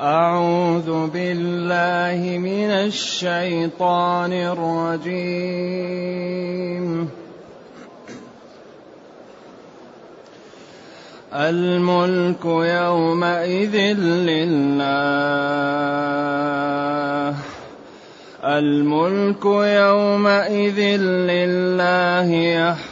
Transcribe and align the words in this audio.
أعوذ 0.00 1.06
بالله 1.06 2.38
من 2.38 2.70
الشيطان 2.70 4.32
الرجيم. 4.32 5.72
الملك 11.34 12.44
يومئذ 12.44 13.76
لله. 13.98 15.02
الملك 18.44 19.44
يومئذ 19.44 20.80
لله 21.06 22.30
يحكم 22.32 22.91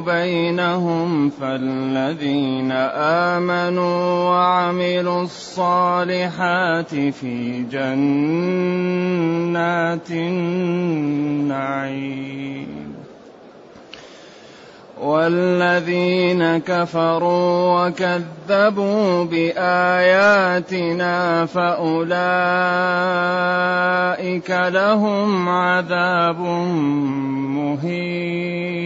بينهم 0.00 1.30
فالذين 1.30 2.72
آمنوا 3.32 4.30
وعملوا 4.30 5.22
الصالحات 5.22 6.94
في 6.94 7.64
جنات 7.72 8.10
النعيم. 10.10 11.48
والذين 15.02 16.58
كفروا 16.58 17.86
وكذبوا 17.86 19.24
بآياتنا 19.24 20.66
فأولئك 21.46 22.10
لهم 24.50 25.48
عذاب 25.48 26.40
مهين. 27.56 28.78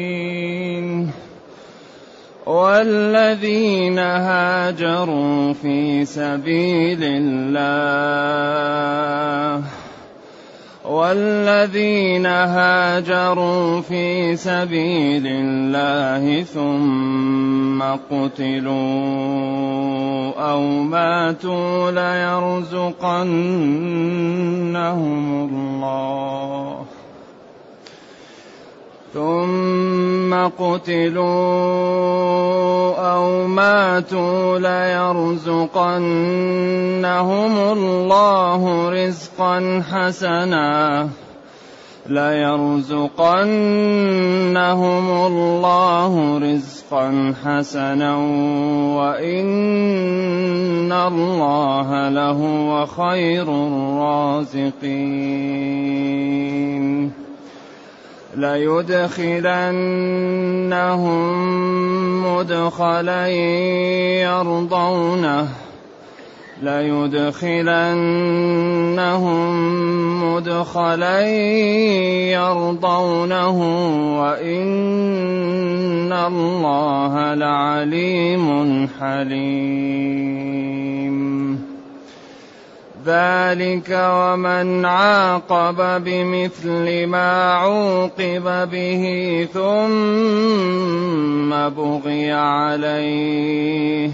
والذين 2.46 3.98
هاجروا 3.98 5.52
في 5.52 6.04
سبيل 6.04 6.98
الله 7.02 8.22
والذين 10.84 12.26
هاجروا 12.26 13.80
في 13.80 14.36
سبيل 14.36 15.26
الله 15.26 16.42
ثم 16.42 17.82
قتلوا 18.10 18.72
أو 20.50 20.60
ماتوا 20.82 21.90
ليرزقنهم 21.90 23.08
الله 25.48 26.84
ثم 29.14 30.34
قتلوا 30.34 31.22
أو 33.12 33.46
ماتوا 33.46 34.58
ليرزقنهم 34.58 35.72
الله 37.58 38.90
رزقا 38.90 39.82
حسنا. 39.90 41.08
ليرزقنهم 42.06 43.06
الله 45.26 46.38
رزقا 46.38 47.34
حسنا 47.44 48.16
وإن 48.96 50.92
الله 50.92 52.08
لهو 52.08 52.86
خير 52.86 53.42
الرازقين. 53.42 54.92
ليدخلنهم 58.36 59.72
مدخلا 62.26 63.26
يرضونه 64.22 65.48
ليدخلنهم 66.62 67.52
مدخلا 70.24 71.20
يرضونه 72.32 73.58
وان 74.20 76.12
الله 76.12 77.34
لعليم 77.34 78.88
حليم 79.00 80.42
ذلك 83.06 83.90
ومن 83.90 84.84
عاقب 84.84 86.04
بمثل 86.04 87.06
ما 87.06 87.52
عوقب 87.52 88.70
به 88.70 89.04
ثم 89.54 90.70
بغي 91.68 92.32
عليه 92.32 94.10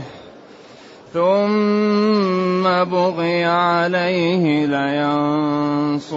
ثم 1.14 2.64
بغي 2.84 3.44
عليه 3.44 4.66
لينصرنه 4.66 6.10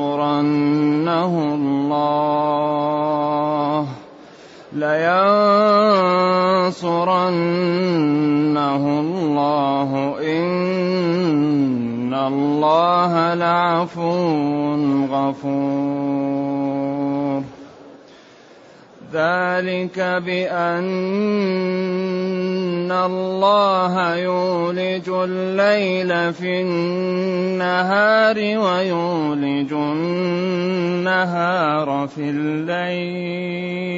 الله 1.56 2.02
لينصرنه 4.74 5.42
الله 9.00 10.16
إن 10.22 11.01
الله 12.14 13.34
لعفو 13.34 14.76
غفور. 15.06 16.62
ذلك 19.14 20.00
بأن 20.00 20.82
الله 22.92 24.16
يولج 24.16 25.10
الليل 25.10 26.34
في 26.34 26.62
النهار 26.62 28.38
ويولج 28.38 29.74
النهار 29.74 31.28
في 32.16 32.22
الليل. 32.22 33.92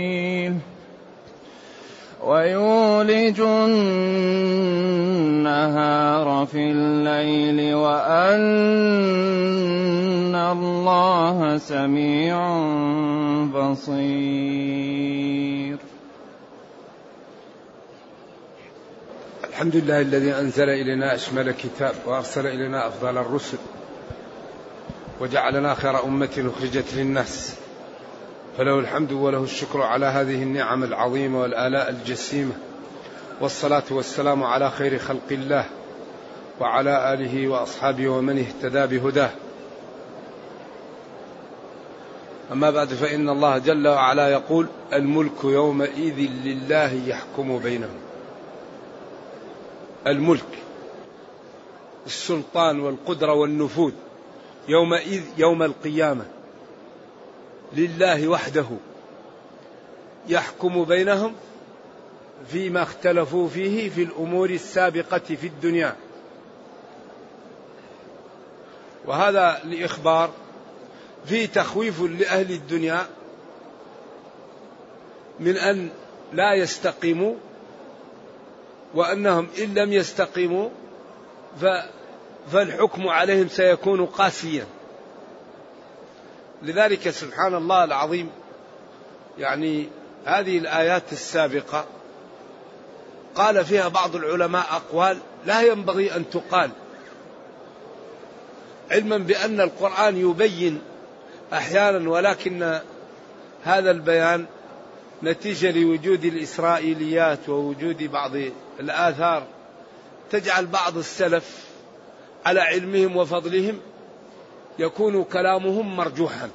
ويولج 2.23 3.39
النهار 3.39 4.27
في 6.45 6.71
الليل 6.71 7.75
وأن 7.75 8.43
الله 10.35 11.57
سميع 11.57 12.37
بصير. 13.45 15.03
الحمد 19.49 19.75
لله 19.75 20.01
الذي 20.01 20.31
أنزل 20.31 20.69
إلينا 20.69 21.15
أشمل 21.15 21.51
كتاب 21.51 21.95
وأرسل 22.05 22.47
إلينا 22.47 22.87
أفضل 22.87 23.17
الرسل 23.17 23.57
وجعلنا 25.21 25.73
خير 25.73 26.03
أمة 26.03 26.51
أخرجت 26.57 26.93
للناس. 26.95 27.62
فله 28.57 28.79
الحمد 28.79 29.11
وله 29.11 29.43
الشكر 29.43 29.81
على 29.81 30.05
هذه 30.05 30.43
النعم 30.43 30.83
العظيمة 30.83 31.41
والآلاء 31.41 31.89
الجسيمة. 31.89 32.53
والصلاة 33.41 33.83
والسلام 33.91 34.43
على 34.43 34.71
خير 34.71 34.99
خلق 34.99 35.31
الله 35.31 35.65
وعلى 36.59 37.13
آله 37.13 37.47
وأصحابه 37.47 38.09
ومن 38.09 38.39
اهتدى 38.39 38.97
بهداه. 38.97 39.29
أما 42.51 42.71
بعد 42.71 42.87
فإن 42.87 43.29
الله 43.29 43.57
جل 43.57 43.87
وعلا 43.87 44.29
يقول 44.29 44.67
الملك 44.93 45.43
يومئذ 45.43 46.29
لله 46.45 46.93
يحكم 47.07 47.59
بينهم. 47.59 47.99
الملك 50.07 50.59
السلطان 52.05 52.79
والقدرة 52.79 53.33
والنفوذ 53.33 53.93
يومئذ 54.67 55.23
يوم 55.37 55.63
القيامة. 55.63 56.25
لله 57.75 58.27
وحده 58.27 58.65
يحكم 60.27 60.83
بينهم 60.83 61.35
فيما 62.47 62.83
اختلفوا 62.83 63.49
فيه 63.49 63.89
في 63.89 64.03
الأمور 64.03 64.49
السابقة 64.49 65.17
في 65.17 65.47
الدنيا. 65.47 65.95
وهذا 69.05 69.61
لإخبار 69.63 70.31
في 71.25 71.47
تخويف 71.47 72.01
لأهل 72.01 72.51
الدنيا 72.51 73.07
من 75.39 75.57
أن 75.57 75.89
لا 76.33 76.53
يستقيموا 76.53 77.35
وأنهم 78.93 79.47
إن 79.59 79.73
لم 79.73 79.93
يستقيموا 79.93 80.69
فالحكم 82.51 83.07
عليهم 83.07 83.47
سيكون 83.47 84.05
قاسيا. 84.05 84.65
لذلك 86.63 87.09
سبحان 87.09 87.55
الله 87.55 87.83
العظيم 87.83 88.29
يعني 89.37 89.89
هذه 90.25 90.57
الآيات 90.57 91.11
السابقة 91.11 91.85
قال 93.35 93.65
فيها 93.65 93.87
بعض 93.87 94.15
العلماء 94.15 94.65
أقوال 94.71 95.17
لا 95.45 95.61
ينبغي 95.61 96.15
أن 96.15 96.29
تقال. 96.29 96.69
علما 98.91 99.17
بأن 99.17 99.61
القرآن 99.61 100.17
يبين 100.17 100.81
أحيانا 101.53 102.09
ولكن 102.09 102.79
هذا 103.63 103.91
البيان 103.91 104.45
نتيجة 105.23 105.71
لوجود 105.71 106.25
الإسرائيليات 106.25 107.49
ووجود 107.49 108.03
بعض 108.03 108.31
الآثار 108.79 109.43
تجعل 110.31 110.65
بعض 110.65 110.97
السلف 110.97 111.57
على 112.45 112.61
علمهم 112.61 113.17
وفضلهم 113.17 113.79
يكون 114.79 115.23
كلامهم 115.23 115.95
مرجوحا. 115.95 116.49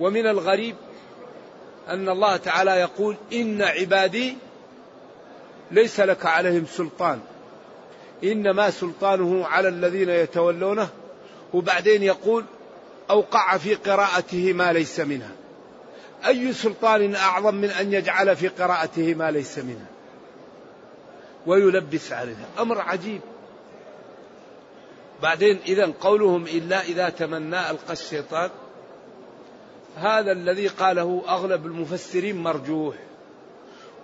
ومن 0.00 0.26
الغريب 0.26 0.76
أن 1.88 2.08
الله 2.08 2.36
تعالى 2.36 2.70
يقول 2.70 3.16
إن 3.32 3.62
عبادي 3.62 4.36
ليس 5.70 6.00
لك 6.00 6.26
عليهم 6.26 6.66
سلطان. 6.66 7.20
إنما 8.24 8.70
سلطانه 8.70 9.46
على 9.46 9.68
الذين 9.68 10.08
يتولونه. 10.08 10.88
وبعدين 11.54 12.02
يقول 12.02 12.44
أوقع 13.10 13.56
في 13.56 13.74
قراءته 13.74 14.52
ما 14.52 14.72
ليس 14.72 15.00
منها. 15.00 15.30
أي 16.26 16.52
سلطان 16.52 17.14
أعظم 17.14 17.54
من 17.54 17.70
أن 17.70 17.92
يجعل 17.92 18.36
في 18.36 18.48
قراءته 18.48 19.14
ما 19.14 19.30
ليس 19.30 19.58
منها؟ 19.58 19.86
ويلبس 21.46 22.12
عليها. 22.12 22.46
أمر 22.58 22.80
عجيب. 22.80 23.20
بعدين 25.22 25.58
اذا 25.66 25.92
قولهم 26.00 26.44
إلا 26.44 26.82
إذا 26.82 27.08
تمنى 27.08 27.70
ألقى 27.70 27.92
الشيطان. 27.92 28.50
هذا 29.96 30.32
الذي 30.32 30.66
قاله 30.66 31.22
أغلب 31.28 31.66
المفسرين 31.66 32.36
مرجوح 32.42 32.94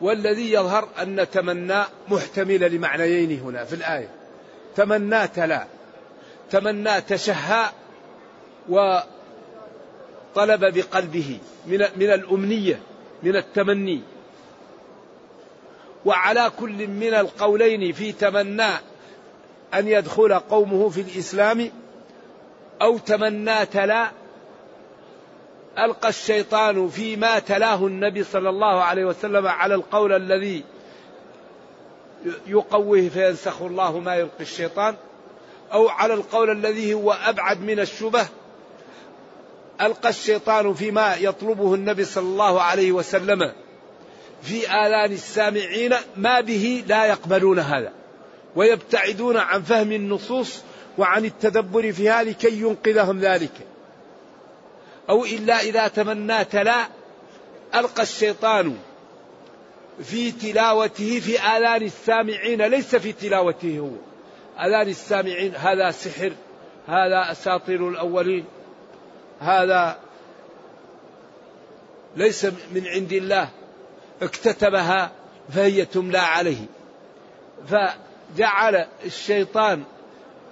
والذي 0.00 0.52
يظهر 0.52 0.88
أن 1.02 1.26
تمنى 1.32 1.82
محتمله 2.08 2.68
لمعنيين 2.68 3.40
هنا 3.40 3.64
في 3.64 3.74
الآية. 3.74 4.08
تمنى 4.76 5.28
تلا 5.28 5.66
تمنى 6.50 7.00
تشهى 7.00 7.66
وطلب 8.68 9.04
بقلبه 10.74 11.38
من 11.66 11.78
من 11.96 12.10
الأمنية 12.12 12.80
من 13.22 13.36
التمني. 13.36 14.00
وعلى 16.04 16.52
كل 16.60 16.88
من 16.88 17.14
القولين 17.14 17.92
في 17.92 18.12
تمنى 18.12 18.70
أن 19.78 19.88
يدخل 19.88 20.34
قومه 20.34 20.88
في 20.88 21.00
الإسلام 21.00 21.70
أو 22.82 22.98
تمنى 22.98 23.66
تلا 23.66 24.10
ألقى 25.78 26.08
الشيطان 26.08 26.88
فيما 26.88 27.38
تلاه 27.38 27.86
النبي 27.86 28.24
صلى 28.24 28.48
الله 28.48 28.82
عليه 28.82 29.04
وسلم 29.04 29.46
على 29.46 29.74
القول 29.74 30.12
الذي 30.12 30.64
يقويه 32.46 33.08
فينسخ 33.08 33.62
الله 33.62 33.98
ما 33.98 34.14
يلقي 34.14 34.40
الشيطان 34.40 34.96
أو 35.72 35.88
على 35.88 36.14
القول 36.14 36.50
الذي 36.50 36.94
هو 36.94 37.12
أبعد 37.12 37.60
من 37.60 37.80
الشبه 37.80 38.26
ألقى 39.80 40.08
الشيطان 40.08 40.74
فيما 40.74 41.14
يطلبه 41.14 41.74
النبي 41.74 42.04
صلى 42.04 42.24
الله 42.24 42.62
عليه 42.62 42.92
وسلم 42.92 43.52
في 44.42 44.68
آذان 44.68 45.12
السامعين 45.12 45.94
ما 46.16 46.40
به 46.40 46.84
لا 46.86 47.04
يقبلون 47.04 47.58
هذا 47.58 47.92
ويبتعدون 48.56 49.36
عن 49.36 49.62
فهم 49.62 49.92
النصوص 49.92 50.62
وعن 50.98 51.24
التدبر 51.24 51.92
فيها 51.92 52.22
لكي 52.22 52.60
ينقذهم 52.60 53.20
ذلك. 53.20 53.52
أو 55.10 55.24
إلا 55.24 55.60
إذا 55.60 55.88
تمنى 55.88 56.44
تلا 56.44 56.88
ألقى 57.74 58.02
الشيطان 58.02 58.76
في 60.02 60.30
تلاوته 60.30 61.20
في 61.20 61.40
آذان 61.40 61.82
السامعين 61.82 62.62
ليس 62.62 62.96
في 62.96 63.12
تلاوته 63.12 63.78
هو. 63.78 63.90
آذان 64.66 64.88
السامعين 64.88 65.54
هذا 65.54 65.90
سحر 65.90 66.32
هذا 66.88 67.32
أساطير 67.32 67.88
الأولين 67.88 68.44
هذا 69.40 69.98
ليس 72.16 72.44
من 72.44 72.86
عند 72.86 73.12
الله 73.12 73.48
اكتتبها 74.22 75.10
فهي 75.54 75.84
تملى 75.84 76.18
عليه. 76.18 76.66
فجعل 78.34 78.86
الشيطان 79.04 79.82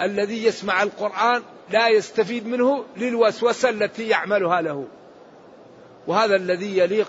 الذي 0.03 0.45
يسمع 0.45 0.83
القرآن 0.83 1.43
لا 1.71 1.89
يستفيد 1.89 2.47
منه 2.47 2.85
للوسوسة 2.97 3.69
التي 3.69 4.09
يعملها 4.09 4.61
له. 4.61 4.87
وهذا 6.07 6.37
الذي 6.37 6.79
يليق 6.79 7.09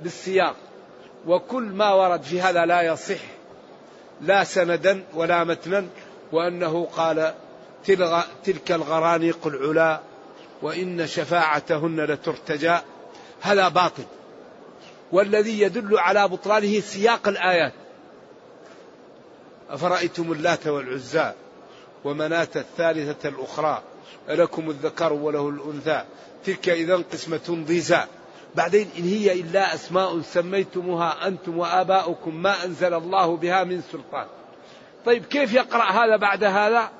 بالسياق. 0.00 0.56
وكل 1.26 1.62
ما 1.62 1.92
ورد 1.92 2.22
في 2.22 2.40
هذا 2.40 2.66
لا 2.66 2.82
يصح. 2.82 3.20
لا 4.20 4.44
سندا 4.44 5.04
ولا 5.14 5.44
متنا 5.44 5.86
وأنه 6.32 6.88
قال 6.96 7.34
تلك 8.44 8.72
الغرانيق 8.72 9.46
العلا 9.46 10.00
وإن 10.62 11.06
شفاعتهن 11.06 12.00
لترتجى. 12.00 12.78
هذا 13.40 13.68
باطل. 13.68 14.04
والذي 15.12 15.60
يدل 15.60 15.98
على 15.98 16.28
بطلانه 16.28 16.80
سياق 16.80 17.28
الآيات. 17.28 17.72
أفرأيتم 19.70 20.32
اللات 20.32 20.66
والعزى 20.66 21.32
ومناة 22.04 22.48
الثالثة 22.56 23.28
الأخرى 23.28 23.82
ألكم 24.30 24.70
الذكر 24.70 25.12
وله 25.12 25.48
الأنثى 25.48 26.04
تلك 26.44 26.68
إذا 26.68 26.96
قسمة 26.96 27.64
ضيزى. 27.66 28.00
بعدين 28.54 28.90
إن 28.98 29.04
هي 29.04 29.40
إلا 29.40 29.74
أسماء 29.74 30.20
سميتموها 30.20 31.28
أنتم 31.28 31.58
وآباؤكم 31.58 32.42
ما 32.42 32.64
أنزل 32.64 32.94
الله 32.94 33.36
بها 33.36 33.64
من 33.64 33.82
سلطان. 33.92 34.26
طيب 35.06 35.24
كيف 35.24 35.52
يقرأ 35.54 35.92
هذا 35.92 36.16
بعد 36.16 36.44
هذا؟ 36.44 36.90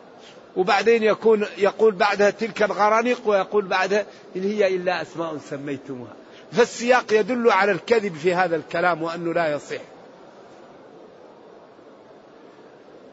وبعدين 0.56 1.02
يكون 1.02 1.46
يقول 1.58 1.94
بعدها 1.94 2.30
تلك 2.30 2.62
الغرانيق 2.62 3.20
ويقول 3.24 3.64
بعدها 3.64 4.06
إن 4.36 4.42
هي 4.42 4.76
إلا 4.76 5.02
أسماء 5.02 5.38
سميتموها. 5.50 6.12
فالسياق 6.52 7.12
يدل 7.12 7.50
على 7.50 7.72
الكذب 7.72 8.14
في 8.14 8.34
هذا 8.34 8.56
الكلام 8.56 9.02
وأنه 9.02 9.34
لا 9.34 9.52
يصح. 9.52 9.95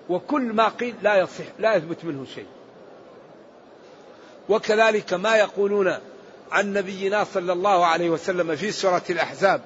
وكل 0.10 0.42
ما 0.42 0.68
قيل 0.68 0.96
لا 1.02 1.16
يصح 1.16 1.44
لا 1.60 1.76
يثبت 1.76 2.06
منه 2.06 2.26
شيء. 2.36 2.46
وكذلك 4.50 5.14
ما 5.14 5.36
يقولون 5.36 5.98
عن 6.52 6.74
نبينا 6.74 7.24
صلى 7.24 7.54
الله 7.54 7.86
عليه 7.86 8.10
وسلم 8.10 8.56
في 8.56 8.72
سورة 8.72 9.04
الأحزاب 9.10 9.62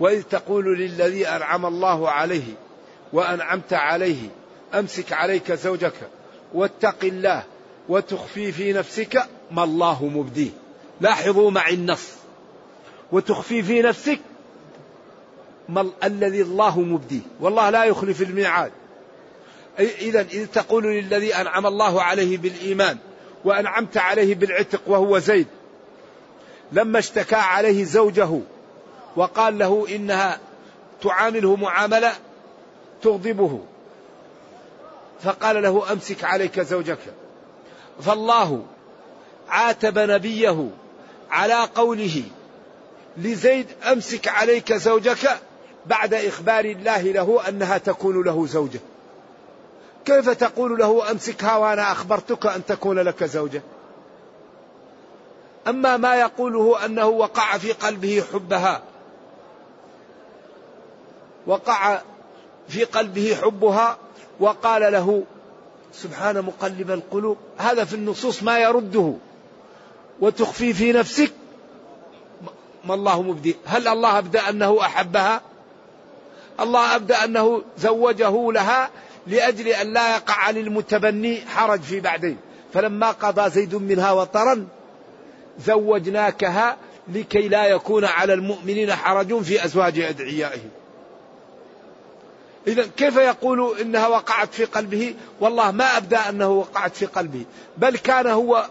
وإذ 0.00 0.22
تقول 0.22 0.78
للذي 0.78 1.28
أنعم 1.28 1.66
الله 1.66 2.10
عليه 2.10 2.54
وأنعمت 3.12 3.72
عليه 3.72 4.28
أمسك 4.74 5.12
عليك 5.12 5.52
زوجك 5.52 5.94
واتق 6.54 7.04
الله 7.04 7.42
وتخفي 7.88 8.52
في 8.52 8.72
نفسك 8.72 9.26
ما 9.50 9.64
الله 9.64 10.04
مبديه. 10.04 10.50
لاحظوا 11.00 11.50
مع 11.50 11.68
النص. 11.68 12.08
وتخفي 13.12 13.62
في 13.62 13.82
نفسك 13.82 14.20
ما 15.68 15.90
الذي 16.04 16.42
الله 16.42 16.80
مبديه. 16.80 17.20
والله 17.40 17.70
لا 17.70 17.84
يخلف 17.84 18.22
الميعاد. 18.22 18.72
إذا 19.78 20.20
إذ 20.20 20.46
تقول 20.46 20.84
للذي 20.84 21.34
أنعم 21.34 21.66
الله 21.66 22.02
عليه 22.02 22.38
بالإيمان 22.38 22.98
وأنعمت 23.44 23.96
عليه 23.96 24.34
بالعتق 24.34 24.80
وهو 24.86 25.18
زيد. 25.18 25.46
لما 26.72 26.98
اشتكى 26.98 27.36
عليه 27.36 27.84
زوجه 27.84 28.40
وقال 29.16 29.58
له 29.58 29.86
إنها 29.90 30.38
تعامله 31.02 31.56
معاملة 31.56 32.12
تغضبه. 33.02 33.60
فقال 35.22 35.62
له 35.62 35.92
أمسك 35.92 36.24
عليك 36.24 36.60
زوجك. 36.60 36.98
فالله 38.02 38.66
عاتب 39.48 39.98
نبيه 39.98 40.70
على 41.30 41.68
قوله 41.74 42.22
لزيد 43.16 43.66
أمسك 43.92 44.28
عليك 44.28 44.72
زوجك 44.72 45.38
بعد 45.86 46.14
إخبار 46.14 46.64
الله 46.64 47.02
له 47.02 47.48
أنها 47.48 47.78
تكون 47.78 48.22
له 48.22 48.46
زوجة. 48.46 48.80
كيف 50.04 50.30
تقول 50.30 50.78
له 50.78 51.10
أمسكها 51.10 51.56
وأنا 51.56 51.92
أخبرتك 51.92 52.46
أن 52.46 52.64
تكون 52.64 52.98
لك 52.98 53.24
زوجة؟ 53.24 53.62
أما 55.68 55.96
ما 55.96 56.16
يقوله 56.16 56.84
أنه 56.84 57.06
وقع 57.06 57.58
في 57.58 57.72
قلبه 57.72 58.24
حبها 58.32 58.82
وقع 61.46 62.00
في 62.68 62.84
قلبه 62.84 63.36
حبها 63.42 63.98
وقال 64.40 64.92
له 64.92 65.22
سبحان 65.92 66.42
مقلب 66.42 66.90
القلوب 66.90 67.36
هذا 67.56 67.84
في 67.84 67.94
النصوص 67.94 68.42
ما 68.42 68.58
يرده 68.58 69.14
وتخفي 70.20 70.74
في 70.74 70.92
نفسك 70.92 71.32
ما 72.84 72.94
الله 72.94 73.22
مبدي. 73.22 73.56
هل 73.64 73.88
الله 73.88 74.18
أبدأ 74.18 74.48
أنه 74.48 74.80
أحبها؟ 74.80 75.40
الله 76.60 76.96
أبدأ 76.96 77.24
أنه 77.24 77.62
زوجه 77.78 78.52
لها؟ 78.52 78.90
لأجل 79.26 79.68
أن 79.68 79.92
لا 79.92 80.16
يقع 80.16 80.50
للمتبني 80.50 81.40
حرج 81.40 81.80
في 81.80 82.00
بعدين. 82.00 82.36
فلما 82.74 83.10
قضى 83.10 83.50
زيد 83.50 83.74
منها 83.74 84.12
وطرا 84.12 84.66
زوجناكها 85.66 86.76
لكي 87.08 87.48
لا 87.48 87.66
يكون 87.66 88.04
على 88.04 88.34
المؤمنين 88.34 88.94
حرج 88.94 89.42
في 89.42 89.64
أزواج 89.64 90.00
أدعيائهم. 90.00 90.70
إذا 92.66 92.86
كيف 92.96 93.16
يقول 93.16 93.78
إنها 93.80 94.06
وقعت 94.06 94.54
في 94.54 94.64
قلبه؟ 94.64 95.14
والله 95.40 95.70
ما 95.70 95.96
أبدأ 95.96 96.28
أنه 96.28 96.48
وقعت 96.48 96.96
في 96.96 97.06
قلبه. 97.06 97.44
بل 97.76 97.96
كان 97.96 98.26
هو 98.26 98.66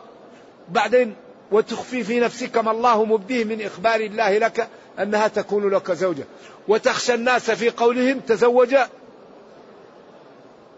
بعدين 0.70 1.16
وتخفي 1.52 2.04
في 2.04 2.20
نفسك 2.20 2.58
ما 2.58 2.72
الله 2.72 3.06
مبديه 3.06 3.44
من 3.44 3.62
إخبار 3.62 4.00
الله 4.00 4.38
لك 4.38 4.68
أنها 5.00 5.28
تكون 5.28 5.70
لك 5.70 5.92
زوجة. 5.92 6.24
وتخشى 6.68 7.14
الناس 7.14 7.52
في 7.52 7.70
قولهم 7.70 8.20
تزوج 8.20 8.76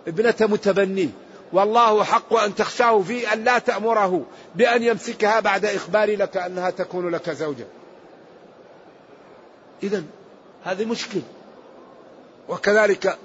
ابنة 0.08 0.36
متبنيه 0.42 1.10
والله 1.54 2.04
حق 2.04 2.34
أن 2.34 2.56
تخشاه 2.56 3.02
في 3.02 3.34
أن 3.34 3.44
لا 3.44 3.60
تأمره 3.60 4.26
بأن 4.56 4.84
يمسكها 4.84 5.40
بعد 5.40 5.66
إخبار 5.66 6.18
لك 6.18 6.38
أنها 6.38 6.70
تكون 6.70 7.10
لك 7.10 7.30
زوجة. 7.30 7.66
إذا 9.84 10.04
هذه 10.64 10.86
مشكلة 10.86 11.22
وكذلك 12.50 13.18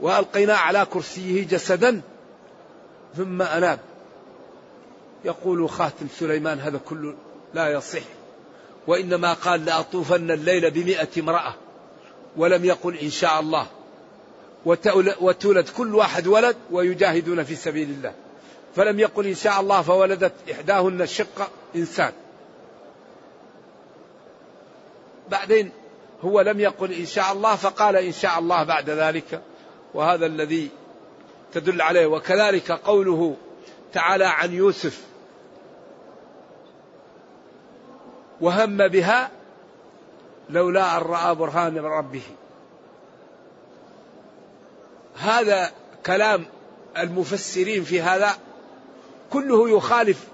وألقينا 0.00 0.54
على 0.54 0.86
كرسيه 0.90 1.46
جسدا 1.46 2.00
ثم 3.16 3.42
أناب. 3.42 3.78
يقول 5.24 5.68
خاتم 5.70 6.06
سليمان 6.18 6.60
هذا 6.60 6.80
كله 6.88 7.14
لا 7.54 7.68
يصح 7.68 8.02
وإنما 8.86 9.32
قال 9.32 9.64
لأطوفن 9.64 10.30
الليل 10.30 10.70
بمئة 10.70 11.20
امرأة 11.20 11.54
ولم 12.36 12.64
يقل 12.64 12.96
إن 12.96 13.10
شاء 13.10 13.40
الله. 13.40 13.66
وتولد 15.20 15.68
كل 15.76 15.94
واحد 15.94 16.26
ولد 16.26 16.56
ويجاهدون 16.70 17.44
في 17.44 17.56
سبيل 17.56 17.90
الله. 17.90 18.12
فلم 18.76 19.00
يقل 19.00 19.26
إن 19.26 19.34
شاء 19.34 19.60
الله 19.60 19.82
فولدت 19.82 20.32
إحداهن 20.52 21.02
الشقة 21.02 21.48
إنسان. 21.76 22.12
بعدين 25.30 25.70
هو 26.24 26.40
لم 26.40 26.60
يقل 26.60 26.92
إن 26.92 27.06
شاء 27.06 27.32
الله 27.32 27.56
فقال 27.56 27.96
إن 27.96 28.12
شاء 28.12 28.38
الله 28.38 28.64
بعد 28.64 28.90
ذلك. 28.90 29.42
وهذا 29.94 30.26
الذي 30.26 30.70
تدل 31.52 31.82
عليه. 31.82 32.06
وكذلك 32.06 32.72
قوله 32.72 33.36
تعالى 33.92 34.24
عن 34.24 34.54
يوسف 34.54 35.00
وهم 38.40 38.88
بها 38.88 39.30
لولا 40.50 40.96
أن 40.96 41.02
رأى 41.02 41.34
برهان 41.34 41.74
من 41.74 41.84
ربه. 41.84 42.22
هذا 45.20 45.70
كلام 46.06 46.46
المفسرين 46.98 47.84
في 47.84 48.00
هذا 48.00 48.36
كله 49.30 49.70
يخالف 49.76 50.24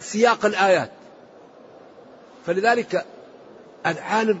سياق 0.00 0.46
الآيات. 0.46 0.90
فلذلك 2.46 3.04
العالم 3.86 4.40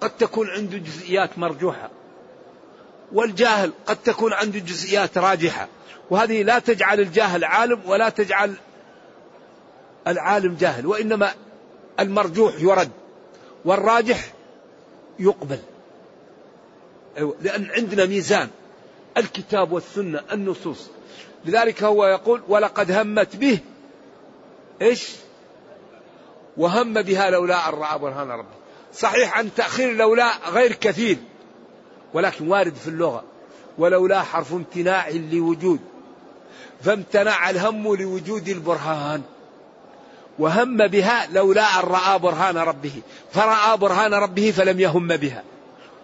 قد 0.00 0.10
تكون 0.10 0.50
عنده 0.50 0.78
جزئيات 0.78 1.38
مرجوحة 1.38 1.90
والجاهل 3.12 3.72
قد 3.86 3.96
تكون 3.96 4.32
عنده 4.32 4.58
جزئيات 4.58 5.18
راجحة. 5.18 5.68
وهذه 6.10 6.42
لا 6.42 6.58
تجعل 6.58 7.00
الجاهل 7.00 7.44
عالم 7.44 7.80
ولا 7.86 8.08
تجعل 8.08 8.54
العالم 10.06 10.54
جاهل 10.54 10.86
وإنما 10.86 11.32
المرجوح 12.00 12.54
يرد 12.60 12.90
والراجح 13.64 14.32
يقبل. 15.18 15.58
لأن 17.16 17.70
عندنا 17.70 18.06
ميزان. 18.06 18.48
الكتاب 19.16 19.72
والسنة 19.72 20.20
النصوص. 20.32 20.86
لذلك 21.44 21.82
هو 21.82 22.06
يقول 22.06 22.42
ولقد 22.48 22.92
همت 22.92 23.36
به 23.36 23.58
إيش؟ 24.82 25.08
وهم 26.56 26.94
بها 27.02 27.30
لولا 27.30 27.68
أن 27.68 27.74
رأى 27.74 27.98
برهان 27.98 28.30
ربه. 28.30 28.60
صحيح 28.94 29.38
أن 29.38 29.54
تأخير 29.54 29.92
لولا 29.96 30.32
غير 30.48 30.72
كثير 30.72 31.18
ولكن 32.14 32.48
وارد 32.48 32.74
في 32.74 32.88
اللغة. 32.88 33.24
ولولا 33.78 34.22
حرف 34.22 34.52
امتناع 34.52 35.08
لوجود 35.08 35.80
فامتنع 36.82 37.50
الهم 37.50 37.96
لوجود 37.96 38.48
البرهان. 38.48 39.22
وهم 40.38 40.76
بها 40.76 41.26
لولا 41.32 41.80
أن 41.80 41.84
رأى 41.84 42.18
برهان 42.18 42.56
ربه. 42.56 43.02
فرأى 43.32 43.76
برهان 43.76 44.14
ربه 44.14 44.50
فلم 44.50 44.80
يهم 44.80 45.08
بها. 45.08 45.42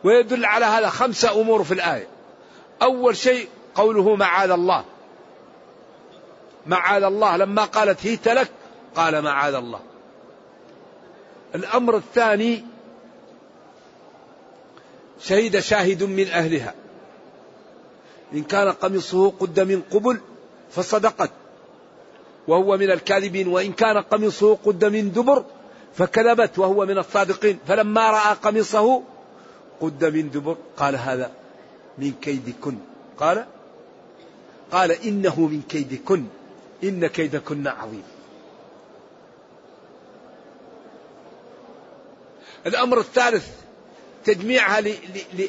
ويدل 0.05 0.45
على 0.45 0.65
هذا 0.65 0.89
خمسة 0.89 1.41
أمور 1.41 1.65
في 1.65 1.75
الآية. 1.75 2.16
أول 2.83 3.17
شيء 3.17 3.49
قوله 3.75 4.17
معاذ 4.17 4.51
الله. 4.51 4.85
معاذ 6.67 7.03
الله 7.03 7.37
لما 7.37 7.65
قالت 7.65 8.07
هيت 8.07 8.29
لك 8.29 8.51
قال 8.95 9.23
معاذ 9.23 9.55
الله. 9.55 9.81
الأمر 11.55 11.97
الثاني 11.97 12.65
شهد 15.21 15.59
شاهد 15.61 16.03
من 16.03 16.29
أهلها. 16.29 16.75
إن 18.33 18.43
كان 18.43 18.73
قميصه 18.73 19.31
قد 19.31 19.61
من 19.61 19.83
قبل 19.93 20.21
فصدقت 20.71 21.31
وهو 22.49 22.77
من 22.77 22.91
الكاذبين 22.91 23.49
وإن 23.49 23.73
كان 23.73 23.99
قميصه 23.99 24.59
قد 24.67 24.85
من 24.85 25.13
دبر 25.13 25.45
فكذبت 25.95 26.59
وهو 26.59 26.87
من 26.87 26.99
الصادقين. 26.99 27.59
فلما 27.69 28.11
رأى 28.11 28.35
قميصه 28.43 29.03
قد 29.81 30.05
من 30.05 30.31
دبر 30.31 30.57
قال 30.77 30.97
هذا. 30.97 31.31
من 31.99 32.13
كيدكن. 32.23 32.79
قال 33.19 33.47
قال 34.73 34.91
إنه 34.91 35.41
من 35.41 35.63
كيدكن. 35.69 36.25
إن 36.85 37.07
كيدكن 37.07 37.67
عظيم. 37.67 38.03
الأمر 42.67 42.99
الثالث 42.99 43.49
تجميعها 44.25 44.81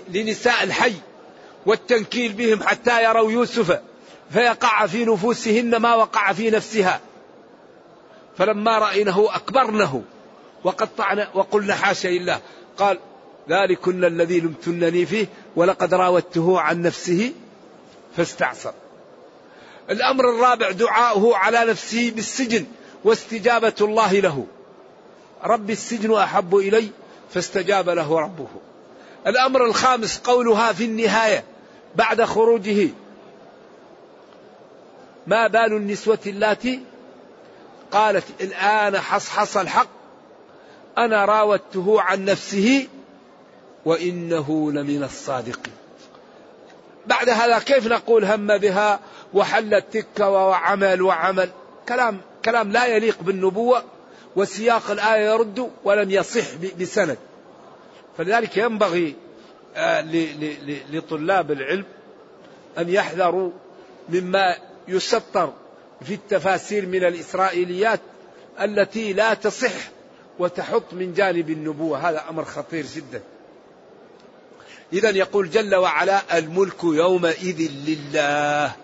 لنساء 0.10 0.64
الحي 0.64 0.94
والتنكيل 1.66 2.34
بهم 2.34 2.64
حتى 2.64 3.04
يروا 3.04 3.32
يوسف 3.32 3.82
فيقع 4.30 4.86
في 4.86 5.06
نفوسهن 5.06 5.76
ما 5.76 5.96
وقع 5.96 6.34
في 6.34 6.50
نفسها. 6.50 7.02
فلما 8.38 8.80
رأينه 8.80 9.28
أكبرنه 9.36 10.04
وقطعنا 10.64 11.30
وقلنا 11.34 11.76
حاشا 11.76 12.08
لله. 12.08 12.42
قال 12.78 13.00
ذلكن 13.50 14.06
الذي 14.06 14.40
لمتنني 14.40 15.06
فيه 15.06 15.28
ولقد 15.58 15.94
راودته 15.94 16.60
عن 16.60 16.82
نفسه 16.82 17.34
فاستعصر. 18.18 18.72
الأمر 19.90 20.30
الرابع 20.30 20.72
دعاؤه 20.72 21.38
على 21.38 21.66
نفسه 21.66 22.12
بالسجن 22.16 22.66
واستجابة 23.04 23.74
الله 23.82 24.20
له. 24.20 24.46
رب 25.44 25.70
السجن 25.70 26.14
أحب 26.14 26.56
إلي 26.56 26.90
فاستجاب 27.34 27.90
له 27.90 28.20
ربه. 28.20 28.48
الأمر 29.28 29.66
الخامس 29.66 30.18
قولها 30.18 30.74
في 30.74 30.86
النهاية 30.86 31.44
بعد 31.96 32.24
خروجه. 32.24 32.90
ما 35.28 35.48
بال 35.48 35.74
النسوة 35.74 36.20
اللاتي؟ 36.26 36.80
قالت 37.92 38.26
الآن 38.42 39.00
حصحص 39.00 39.58
الحق. 39.58 39.90
أنا 40.98 41.26
راودته 41.26 42.02
عن 42.02 42.26
نفسه 42.26 42.88
وإنه 43.88 44.72
لمن 44.72 45.04
الصادقين. 45.04 45.74
بعد 47.06 47.30
هذا 47.30 47.60
كيف 47.60 47.88
نقول 47.88 48.26
هم 48.26 48.58
بها 48.58 49.00
وحلت 49.34 49.86
تكة 49.94 50.30
وعمل 50.30 51.02
وعمل؟ 51.02 51.50
كلام 51.88 52.22
كلام 52.46 52.72
لا 52.72 52.86
يليق 52.86 53.22
بالنبوة 53.22 53.84
وسياق 54.36 54.92
الآية 54.92 55.30
يرد 55.30 55.72
ولم 55.84 56.12
يصح 56.12 56.56
بسند. 56.80 57.18
فلذلك 58.18 58.58
ينبغي 58.58 59.16
آه، 59.76 60.06
لطلاب 60.92 61.52
العلم 61.52 61.86
أن 62.78 62.90
يحذروا 62.90 63.52
مما 64.10 64.56
يسطر 64.88 65.54
في 66.02 66.14
التفاسير 66.14 66.86
من 66.86 67.04
الإسرائيليات 67.04 68.00
التي 68.62 69.14
لا 69.14 69.34
تصح 69.34 69.90
وتحط 70.40 70.94
من 70.94 71.14
جانب 71.14 71.50
النبوة. 71.50 72.10
هذا 72.10 72.24
أمر 72.30 72.46
خطير 72.46 72.86
جدا. 72.96 73.22
إذا 74.94 75.10
يقول 75.10 75.50
جل 75.50 75.76
وعلا 75.76 76.38
الملك 76.38 76.84
يومئذ 76.84 77.72
لله. 77.88 78.76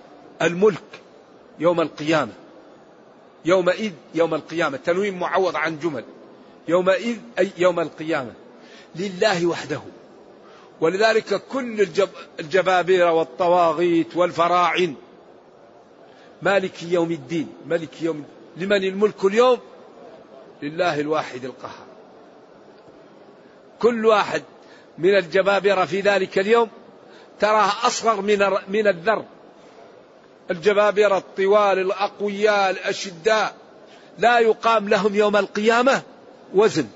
الملك 0.41 1.01
يوم 1.59 1.81
القيامة. 1.81 2.31
يومئذ 3.45 3.91
يوم 4.15 4.33
القيامة. 4.33 4.77
تنوين 4.77 5.19
معوض 5.19 5.55
عن 5.55 5.79
جمل. 5.79 6.03
يومئذ 6.67 7.17
أي 7.39 7.51
يوم 7.57 7.79
القيامة. 7.79 8.33
لله 8.95 9.45
وحده. 9.45 9.81
ولذلك 10.81 11.41
كل 11.47 11.81
الجب 11.81 12.09
الجبابرة 12.39 13.11
والطواغيت 13.11 14.15
والفراعن. 14.15 14.95
مالك 16.41 16.83
يوم 16.83 17.11
الدين. 17.11 17.47
ملك 17.67 18.01
يوم 18.01 18.23
لمن 18.57 18.83
الملك 18.83 19.25
اليوم؟ 19.25 19.59
لله 20.61 20.99
الواحد 20.99 21.45
القهار. 21.45 21.87
كل 23.79 24.05
واحد 24.05 24.43
من 24.97 25.17
الجبابرة 25.17 25.85
في 25.85 26.01
ذلك 26.01 26.39
اليوم 26.39 26.69
تراه 27.39 27.71
أصغر 27.87 28.21
من 28.21 28.39
من 28.67 28.87
الذر. 28.87 29.25
الجبابرة 30.51 31.17
الطوال 31.17 31.79
الأقوياء 31.79 32.69
الأشداء 32.69 33.55
لا 34.19 34.39
يقام 34.39 34.89
لهم 34.89 35.15
يوم 35.15 35.35
القيامة 35.35 36.01
وزن. 36.53 36.87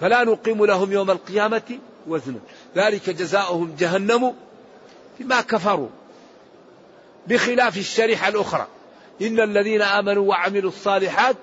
فلا 0.00 0.24
نقيم 0.24 0.64
لهم 0.64 0.92
يوم 0.92 1.10
القيامة 1.10 1.78
وزنا 2.06 2.38
ذلك 2.76 3.10
جزاؤهم 3.10 3.76
جهنم 3.78 4.34
بما 5.20 5.40
كفروا. 5.40 5.88
بخلاف 7.26 7.76
الشريحة 7.76 8.28
الأخرى. 8.28 8.66
إن 9.22 9.40
الذين 9.40 9.82
آمنوا 9.82 10.28
وعملوا 10.28 10.70
الصالحات 10.70 11.36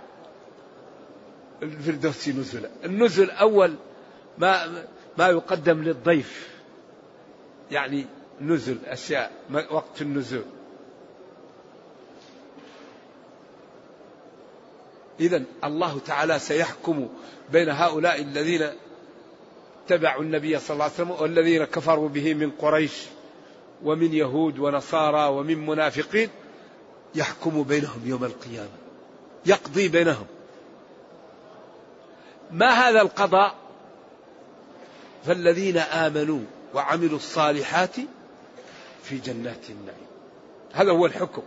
الفردوس 1.63 2.29
نزلا 2.29 2.69
النزل 2.85 3.31
أول 3.31 3.75
ما 4.39 4.83
ما 5.17 5.27
يقدم 5.27 5.83
للضيف 5.83 6.49
يعني 7.71 8.05
نزل 8.41 8.77
أشياء 8.85 9.31
وقت 9.71 10.01
النزول. 10.01 10.43
إذا 15.19 15.43
الله 15.63 15.99
تعالى 15.99 16.39
سيحكم 16.39 17.09
بين 17.51 17.69
هؤلاء 17.69 18.21
الذين 18.21 18.69
اتبعوا 19.85 20.23
النبي 20.23 20.59
صلى 20.59 20.73
الله 20.73 20.83
عليه 20.83 20.93
وسلم 20.93 21.11
والذين 21.11 21.63
كفروا 21.63 22.09
به 22.09 22.33
من 22.33 22.51
قريش 22.51 23.03
ومن 23.83 24.13
يهود 24.13 24.59
ونصارى 24.59 25.27
ومن 25.27 25.65
منافقين 25.65 26.29
يحكم 27.15 27.63
بينهم 27.63 28.01
يوم 28.05 28.23
القيامة 28.23 28.77
يقضي 29.45 29.87
بينهم. 29.87 30.25
ما 32.51 32.69
هذا 32.69 33.01
القضاء؟ 33.01 33.68
فالذين 35.25 35.77
آمنوا 35.77 36.39
وعملوا 36.73 37.17
الصالحات 37.17 37.95
في 39.03 39.17
جنات 39.17 39.69
النعيم. 39.69 40.07
هذا 40.73 40.91
هو 40.91 41.05
الحكم. 41.05 41.41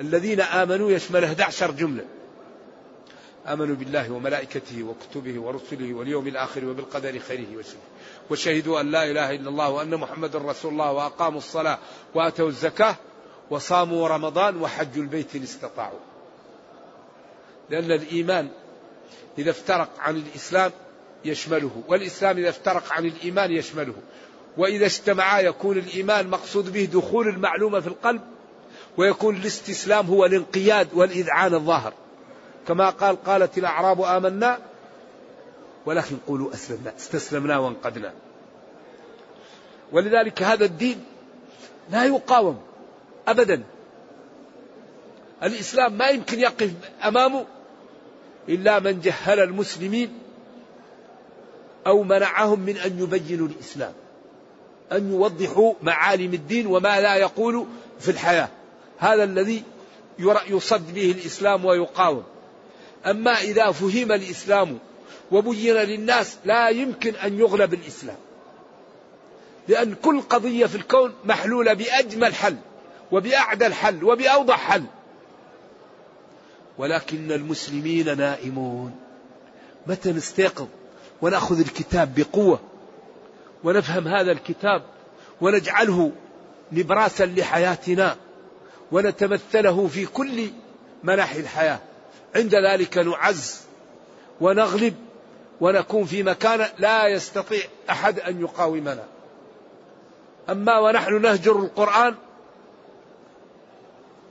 الذين 0.00 0.40
آمنوا 0.40 0.90
يشمل 0.90 1.24
11 1.24 1.70
جملة. 1.70 2.04
آمنوا 3.46 3.76
بالله 3.76 4.12
وملائكته 4.12 4.82
وكتبه 4.82 5.40
ورسله 5.40 5.94
واليوم 5.94 6.26
الآخر 6.26 6.64
وبالقدر 6.64 7.18
خيره 7.18 7.56
وشره. 7.58 7.80
وشهدوا 8.30 8.80
أن 8.80 8.90
لا 8.90 9.10
إله 9.10 9.30
إلا 9.30 9.48
الله 9.48 9.70
وأن 9.70 9.96
محمد 9.96 10.36
رسول 10.36 10.72
الله 10.72 10.92
وأقاموا 10.92 11.38
الصلاة 11.38 11.78
وآتوا 12.14 12.48
الزكاة 12.48 12.96
وصاموا 13.50 14.08
رمضان 14.08 14.56
وحجوا 14.56 15.02
البيت 15.02 15.36
إن 15.36 15.42
استطاعوا. 15.42 15.98
لأن 17.70 17.92
الإيمان 17.92 18.48
إذا 19.38 19.50
افترق 19.50 19.88
عن 19.98 20.16
الإسلام 20.16 20.72
يشمله 21.24 21.82
والإسلام 21.88 22.38
إذا 22.38 22.48
افترق 22.48 22.92
عن 22.92 23.06
الإيمان 23.06 23.52
يشمله. 23.52 23.94
وإذا 24.56 24.86
اجتمعا 24.86 25.40
يكون 25.40 25.78
الإيمان 25.78 26.28
مقصود 26.28 26.72
به 26.72 26.84
دخول 26.84 27.28
المعلومة 27.28 27.80
في 27.80 27.86
القلب 27.86 28.20
ويكون 28.96 29.36
الاستسلام 29.36 30.06
هو 30.06 30.24
الانقياد 30.26 30.88
والإذعان 30.94 31.54
الظاهر. 31.54 31.92
كما 32.68 32.90
قال 32.90 33.24
قالت 33.24 33.58
الأعراب 33.58 34.00
آمنا 34.02 34.58
ولكن 35.86 36.16
قولوا 36.26 36.54
أسلمنا 36.54 36.92
استسلمنا 36.96 37.58
وانقدنا. 37.58 38.12
ولذلك 39.92 40.42
هذا 40.42 40.64
الدين 40.64 41.04
لا 41.90 42.04
يقاوم 42.04 42.60
أبدا. 43.28 43.62
الإسلام 45.42 45.98
ما 45.98 46.08
يمكن 46.08 46.40
يقف 46.40 46.70
أمامه 47.04 47.46
إلا 48.48 48.78
من 48.78 49.00
جهل 49.00 49.40
المسلمين 49.40 50.18
أو 51.86 52.02
منعهم 52.02 52.60
من 52.60 52.76
أن 52.76 53.02
يبينوا 53.02 53.48
الإسلام 53.48 53.92
أن 54.92 55.12
يوضحوا 55.12 55.74
معالم 55.82 56.34
الدين 56.34 56.66
وما 56.66 57.00
لا 57.00 57.14
يقول 57.14 57.66
في 58.00 58.10
الحياة. 58.10 58.48
هذا 58.98 59.24
الذي 59.24 59.62
يصد 60.48 60.94
به 60.94 61.10
الإسلام 61.10 61.64
ويقاوم. 61.64 62.22
أما 63.06 63.40
إذا 63.40 63.70
فهم 63.70 64.12
الإسلام 64.12 64.78
وبين 65.32 65.74
للناس 65.74 66.36
لا 66.44 66.68
يمكن 66.68 67.14
أن 67.14 67.38
يغلب 67.38 67.74
الإسلام. 67.74 68.16
لأن 69.68 69.94
كل 69.94 70.20
قضية 70.20 70.66
في 70.66 70.76
الكون 70.76 71.14
محلولة 71.24 71.72
بأجمل 71.72 72.34
حل 72.34 72.56
وبأعدل 73.12 73.74
حل 73.74 74.04
وبأوضح 74.04 74.70
حل. 74.70 74.84
ولكن 76.78 77.32
المسلمين 77.32 78.16
نائمون. 78.16 78.94
متى 79.86 80.12
نستيقظ؟ 80.12 80.66
ونأخذ 81.22 81.60
الكتاب 81.60 82.14
بقوة 82.14 82.60
ونفهم 83.64 84.08
هذا 84.08 84.32
الكتاب 84.32 84.82
ونجعله 85.40 86.12
نبراسا 86.72 87.26
لحياتنا 87.26 88.16
ونتمثله 88.92 89.86
في 89.86 90.06
كل 90.06 90.50
مناحي 91.02 91.40
الحياة. 91.40 91.78
عند 92.36 92.54
ذلك 92.54 92.98
نعز 92.98 93.60
ونغلب 94.40 94.94
ونكون 95.60 96.04
في 96.04 96.22
مكان 96.22 96.66
لا 96.78 97.08
يستطيع 97.08 97.62
أحد 97.90 98.20
أن 98.20 98.40
يقاومنا. 98.40 99.04
أما 100.48 100.78
ونحن 100.78 101.22
نهجر 101.22 101.58
القرآن 101.58 102.14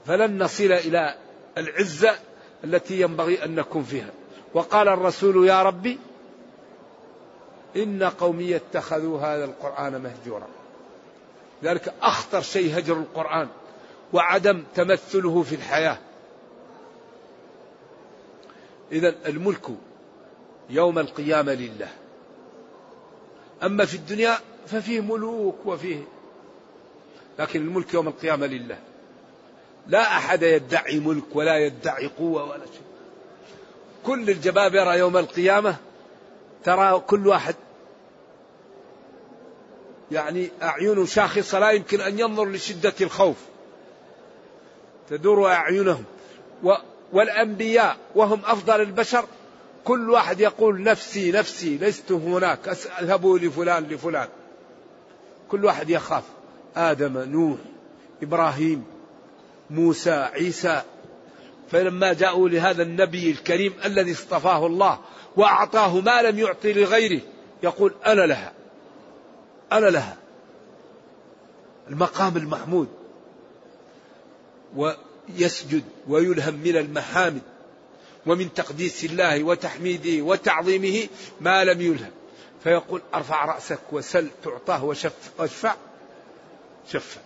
فلن 0.05 0.43
نصل 0.43 0.71
إلى 0.71 1.15
العزة 1.57 2.15
التي 2.63 3.01
ينبغي 3.01 3.45
أن 3.45 3.55
نكون 3.55 3.83
فيها. 3.83 4.09
وقال 4.53 4.87
الرسول 4.87 5.47
يا 5.47 5.63
ربي 5.63 5.99
إن 7.75 8.03
قومي 8.03 8.55
اتخذوا 8.55 9.19
هذا 9.19 9.45
القرآن 9.45 10.01
مهجورا. 10.01 10.47
ذلك 11.63 11.93
أخطر 12.01 12.41
شيء 12.41 12.77
هجر 12.77 12.97
القرآن 12.97 13.47
وعدم 14.13 14.63
تمثله 14.75 15.43
في 15.43 15.55
الحياة. 15.55 15.97
إذا 18.91 19.15
الملك 19.25 19.69
يوم 20.69 20.99
القيامة 20.99 21.53
لله. 21.53 21.89
أما 23.63 23.85
في 23.85 23.95
الدنيا 23.95 24.37
ففيه 24.67 24.99
ملوك 24.99 25.65
وفيه 25.65 26.03
لكن 27.39 27.61
الملك 27.61 27.93
يوم 27.93 28.07
القيامة 28.07 28.47
لله. 28.47 28.79
لا 29.87 30.17
أحد 30.17 30.43
يدعي 30.43 30.99
ملك 30.99 31.35
ولا 31.35 31.57
يدعي 31.57 32.07
قوة 32.07 32.43
ولا 32.43 32.65
شيء. 32.65 32.81
كل 34.05 34.29
الجبابرة 34.29 34.95
يوم 34.95 35.17
القيامة 35.17 35.75
ترى 36.63 36.99
كل 36.99 37.27
واحد 37.27 37.55
يعني 40.11 40.49
أعين 40.61 41.05
شاخصة 41.05 41.59
لا 41.59 41.71
يمكن 41.71 42.01
أن 42.01 42.19
ينظر 42.19 42.45
لشدة 42.45 42.93
الخوف. 43.01 43.35
تدور 45.09 45.47
أعينهم. 45.47 46.03
والأنبياء 47.13 47.97
وهم 48.15 48.41
أفضل 48.45 48.81
البشر. 48.81 49.25
كل 49.85 50.09
واحد 50.09 50.39
يقول 50.39 50.83
نفسي 50.83 51.31
نفسي 51.31 51.77
لست 51.77 52.11
هناك. 52.11 52.77
أذهبوا 53.01 53.39
لفلان 53.39 53.83
لفلان. 53.83 54.27
كل 55.49 55.65
واحد 55.65 55.89
يخاف. 55.89 56.23
آدم 56.75 57.17
نوح 57.17 57.57
إبراهيم 58.23 58.85
موسى 59.69 60.11
عيسى. 60.11 60.81
فلما 61.71 62.13
جاءوا 62.13 62.49
لهذا 62.49 62.83
النبي 62.83 63.31
الكريم 63.31 63.73
الذي 63.85 64.11
اصطفاه 64.11 64.65
الله 64.65 64.99
وأعطاه 65.39 65.99
ما 65.99 66.21
لم 66.21 66.39
يعطي 66.39 66.73
لغيره. 66.73 67.21
يقول 67.63 67.93
أنا 68.05 68.21
لها. 68.21 68.53
أنا 69.71 69.85
لها. 69.85 70.17
المقام 71.89 72.37
المحمود. 72.37 72.87
ويسجد 74.75 75.83
ويلهم 76.07 76.53
من 76.53 76.77
المحامد. 76.77 77.41
ومن 78.25 78.53
تقديس 78.53 79.05
الله 79.05 79.43
وتحميده 79.43 80.23
وتعظيمه 80.23 81.07
ما 81.41 81.63
لم 81.63 81.81
يلهم. 81.81 82.11
فيقول 82.63 83.01
أرفع 83.13 83.45
رأسك 83.45 83.79
وسل 83.91 84.27
تعطاه 84.43 84.85
واشفع. 84.85 85.75
شفع 86.91 87.21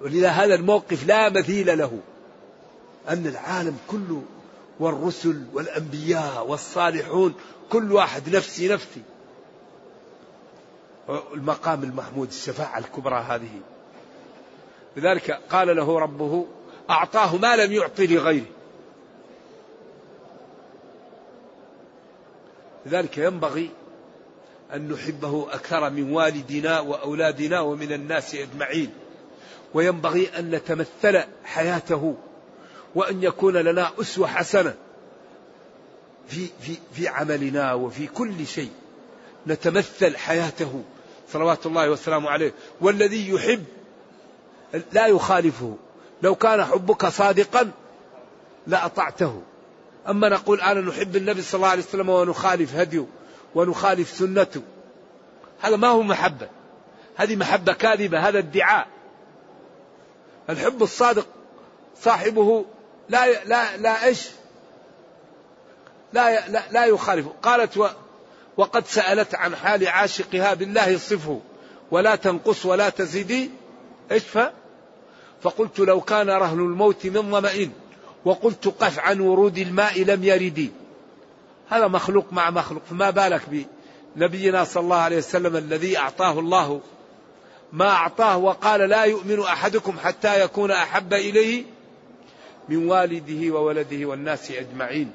ولذا 0.00 0.28
هذا 0.28 0.54
الموقف 0.54 1.06
لا 1.06 1.28
مثيل 1.28 1.78
له. 1.78 2.00
أن 3.08 3.26
العالم 3.26 3.78
كله 3.90 4.22
والرسل 4.80 5.44
والأنبياء 5.52 6.46
والصالحون 6.46 7.34
كل 7.70 7.92
واحد 7.92 8.36
نفسي 8.36 8.68
نفسي. 8.68 9.02
المقام 11.34 11.82
المحمود 11.82 12.28
الشفاعة 12.28 12.78
الكبرى 12.78 13.14
هذه. 13.14 13.60
لذلك 14.96 15.40
قال 15.50 15.76
له 15.76 15.98
ربه 15.98 16.46
أعطاه 16.90 17.36
ما 17.36 17.56
لم 17.56 17.72
يعطي 17.72 18.06
لغيره. 18.06 18.46
لذلك 22.86 23.18
ينبغي 23.18 23.70
أن 24.74 24.88
نحبه 24.88 25.46
أكثر 25.50 25.90
من 25.90 26.12
والدنا 26.12 26.80
وأولادنا 26.80 27.60
ومن 27.60 27.92
الناس 27.92 28.34
أجمعين. 28.34 28.90
وينبغي 29.74 30.38
أن 30.38 30.50
نتمثل 30.50 31.24
حياته 31.44 32.16
وأن 32.94 33.22
يكون 33.22 33.56
لنا 33.56 33.90
أسوة 34.00 34.26
حسنة. 34.26 34.74
في 36.28 36.48
في 36.60 36.76
في 36.92 37.08
عملنا 37.08 37.74
وفي 37.74 38.06
كل 38.06 38.46
شيء 38.46 38.70
نتمثل 39.46 40.16
حياته. 40.16 40.82
صلوات 41.32 41.66
الله 41.66 41.90
وسلامه 41.90 42.30
عليه. 42.30 42.52
والذي 42.80 43.30
يحب 43.30 43.64
لا 44.92 45.06
يخالفه. 45.06 45.76
لو 46.22 46.34
كان 46.34 46.64
حبك 46.64 47.06
صادقا 47.06 47.70
لأطعته 48.66 49.42
أما 50.08 50.28
نقول 50.28 50.60
أنا 50.60 50.80
نحب 50.80 51.16
النبي 51.16 51.42
صلى 51.42 51.58
الله 51.58 51.68
عليه 51.68 51.82
وسلم 51.82 52.08
ونخالف 52.08 52.74
هديه 52.74 53.06
ونخالف 53.54 54.10
سنته. 54.10 54.62
هذا 55.60 55.76
ما 55.76 55.88
هو 55.88 56.02
محبة. 56.02 56.48
هذه 57.16 57.36
محبة 57.36 57.72
كاذبة. 57.72 58.28
هذا 58.28 58.38
ادعاء. 58.38 58.88
الحب 60.50 60.82
الصادق 60.82 61.26
صاحبه 62.02 62.64
لا 63.08 63.44
لا 63.44 63.76
لا 63.76 64.04
إيش؟ 64.04 64.28
لا 66.12 66.48
لا, 66.48 66.62
لا 66.70 66.84
يخالفه 66.84 67.32
قالت 67.42 67.76
و 67.76 67.86
وقد 68.56 68.86
سألت 68.86 69.34
عن 69.34 69.56
حال 69.56 69.88
عاشقها 69.88 70.54
بالله 70.54 70.98
صفه 70.98 71.40
ولا 71.90 72.16
تنقص 72.16 72.66
ولا 72.66 72.88
تزيدي 72.88 73.50
إيش 74.12 74.22
فقلت 75.42 75.78
لو 75.78 76.00
كان 76.00 76.30
رهن 76.30 76.58
الموت 76.58 77.06
من 77.06 77.30
ظمأ 77.30 77.70
وقلت 78.24 78.68
قف 78.68 78.98
عن 78.98 79.20
ورود 79.20 79.58
الماء 79.58 80.02
لم 80.02 80.24
يردي 80.24 80.72
هذا 81.68 81.88
مخلوق 81.88 82.32
مع 82.32 82.50
مخلوق. 82.50 82.82
فما 82.90 83.10
بالك 83.10 83.66
بنبينا 84.16 84.64
صلى 84.64 84.82
الله 84.82 84.96
عليه 84.96 85.16
وسلم 85.16 85.56
الذي 85.56 85.98
أعطاه 85.98 86.38
الله؟ 86.38 86.80
ما 87.72 87.88
أعطاه 87.88 88.36
وقال 88.36 88.80
لا 88.80 89.04
يؤمن 89.04 89.40
أحدكم 89.42 89.98
حتى 89.98 90.40
يكون 90.44 90.70
أحب 90.70 91.14
إليه؟ 91.14 91.64
من 92.68 92.88
والده 92.90 93.54
وولده 93.54 94.06
والناس 94.06 94.50
أجمعين. 94.50 95.12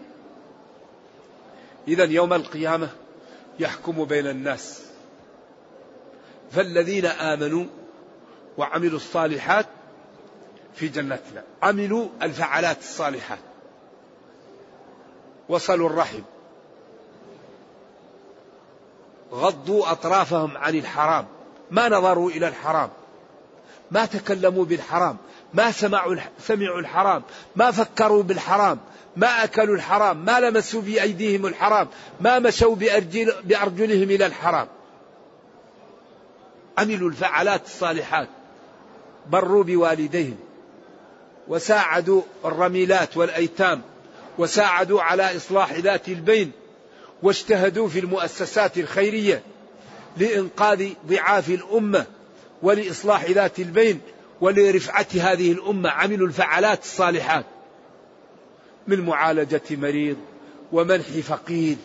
إذا 1.88 2.04
يوم 2.04 2.34
القيامة 2.34 2.90
يحكم 3.60 4.06
بين 4.06 4.28
الناس. 4.28 4.84
فالذين 6.52 7.06
آمنوا 7.06 7.66
وعملوا 8.58 8.98
الصالحات 8.98 9.66
في 10.76 10.88
جنتنا 10.88 11.44
عملوا 11.64 12.08
الفعالات 12.22 12.80
الصالحات. 12.80 13.40
وصلوا 15.50 15.90
الرحم. 15.90 16.22
غضوا 19.32 19.92
أطرافهم 19.92 20.58
عن 20.58 20.76
الحرام. 20.76 21.26
ما 21.72 21.90
نظروا 21.90 22.30
إلى 22.30 22.48
الحرام. 22.48 22.90
ما 23.92 24.06
تكلموا 24.06 24.66
بالحرام. 24.66 25.18
ما 25.54 25.72
سمعوا 25.72 26.16
سمعوا 26.40 26.80
الحرام 26.80 27.24
ما 27.56 27.72
فكروا 27.72 28.24
بالحرام 28.24 28.80
ما 29.16 29.44
أكلوا 29.44 29.76
الحرام 29.76 30.26
ما 30.26 30.40
لمسوا 30.40 30.82
بأيديهم 30.82 31.46
الحرام 31.46 31.88
ما 32.22 32.40
مشوا 32.40 32.76
بأرجل 32.76 33.34
بأرجلهم 33.44 34.10
إلى 34.10 34.26
الحرام. 34.26 34.68
عملوا 36.78 37.10
الفعلات 37.10 37.66
الصالحات 37.66 38.28
بروا 39.30 39.64
بوالديهم 39.64 40.38
وساعدوا 41.48 42.22
الرميلات 42.46 43.18
والأيتام 43.18 43.82
وساعدوا 44.38 45.02
على 45.02 45.38
إصلاح 45.38 45.74
ذات 45.74 46.08
البين 46.10 46.52
واجتهدوا 47.24 47.88
في 47.88 48.00
المؤسسات 48.00 48.78
الخيرية 48.78 49.44
لإنقاذ 50.18 50.90
ضعاف 51.08 51.50
الأمة 51.50 52.06
ولإصلاح 52.62 53.26
ذات 53.26 53.60
البين. 53.60 54.02
ولرفعة 54.44 55.08
هذه 55.14 55.52
الأمة 55.52 55.90
عملوا 55.90 56.28
الفعلات 56.28 56.82
الصالحات 56.82 57.46
من 58.88 59.02
معالجة 59.02 59.62
مريض 59.72 60.18
ومنح 60.72 61.06
فقير 61.06 61.78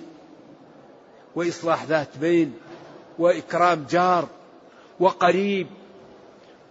وإصلاح 1.34 1.84
ذات 1.84 2.18
بين 2.20 2.54
وإكرام 3.18 3.86
جار 3.90 4.28
وقريب 5.00 5.66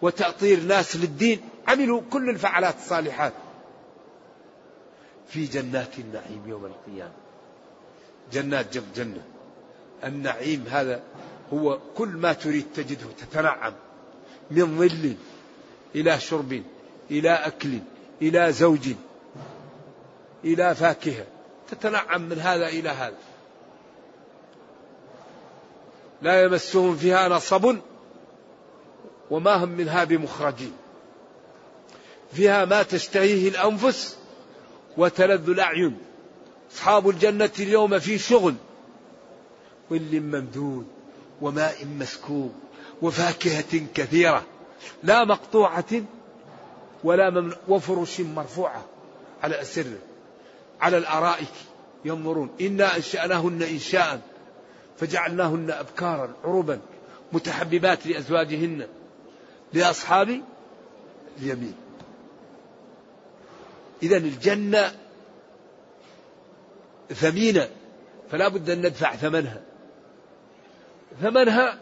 وتأطير 0.01 0.59
ناس 0.59 0.95
للدين. 0.95 1.41
عملوا 1.67 2.01
كل 2.11 2.29
الفعلات 2.29 2.75
الصالحات 2.75 3.33
في 5.29 5.45
جنات 5.45 5.99
النعيم 5.99 6.43
يوم 6.45 6.65
القيامة. 6.65 7.13
جنات 8.33 8.73
جنب 8.73 8.93
جنة. 8.95 9.23
النعيم 10.03 10.65
هذا 10.69 11.01
هو 11.53 11.79
كل 11.97 12.09
ما 12.09 12.33
تريد 12.33 12.65
تجده 12.75 13.07
تتنعم 13.17 13.73
من 14.51 14.77
ظل 14.77 15.15
إلى 15.95 16.19
شرب 16.19 16.63
إلى 17.11 17.29
أكل 17.29 17.79
إلى 18.21 18.51
زوج 18.51 18.89
إلى 20.45 20.75
فاكهة. 20.75 21.25
تتنعم 21.71 22.21
من 22.21 22.39
هذا 22.39 22.67
إلى 22.67 22.89
هذا. 22.89 23.17
لا 26.21 26.43
يمسهم 26.43 26.95
فيها 26.95 27.29
نصب 27.29 27.75
وما 29.31 29.63
هم 29.63 29.69
منها 29.69 30.03
بمخرجين. 30.03 30.73
فيها 32.33 32.65
ما 32.65 32.83
تشتهيه 32.83 33.49
الأنفس 33.49 34.17
وتلذ 34.97 35.49
الأعين. 35.49 35.97
أصحاب 36.71 37.09
الجنة 37.09 37.51
اليوم 37.59 37.99
في 37.99 38.17
شغل. 38.17 38.55
ظل 39.89 40.21
ممدود 40.21 40.87
وماء 41.41 41.85
مسكوب 41.85 42.53
وفاكهة 43.01 43.85
كثيرة. 43.95 44.43
لا 45.03 45.25
مقطوعة 45.25 46.03
ولا 47.03 47.29
ممن 47.29 47.53
وفرش 47.67 48.21
مرفوعة 48.21 48.85
على 49.43 49.61
أسره 49.61 49.97
على 50.81 50.97
الأرائك 50.97 51.53
ينظرون. 52.05 52.49
إنا 52.61 52.95
أنشأناهن 52.95 53.61
إنشاء 53.63 54.21
فجعلناهن 54.97 55.71
أبكارا 55.71 56.33
عربا 56.43 56.79
متحببات 57.33 58.07
لأزواجهن 58.07 58.87
لأصحاب 59.73 60.41
اليمين. 61.41 61.75
إذا 64.03 64.17
الجنة 64.17 64.91
ثمينة 67.09 67.69
فلا 68.31 68.47
بد 68.47 68.69
أن 68.69 68.77
ندفع 68.77 69.15
ثمنها. 69.15 69.61
ثمنها 71.21 71.79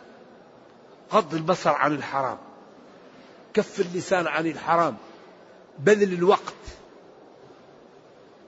غض 1.13 1.33
البصر 1.33 1.69
عن 1.69 1.95
الحرام. 1.95 2.37
كف 3.55 3.79
اللسان 3.79 4.27
عن 4.27 4.47
الحرام. 4.47 4.95
بذل 5.79 6.13
الوقت. 6.13 6.53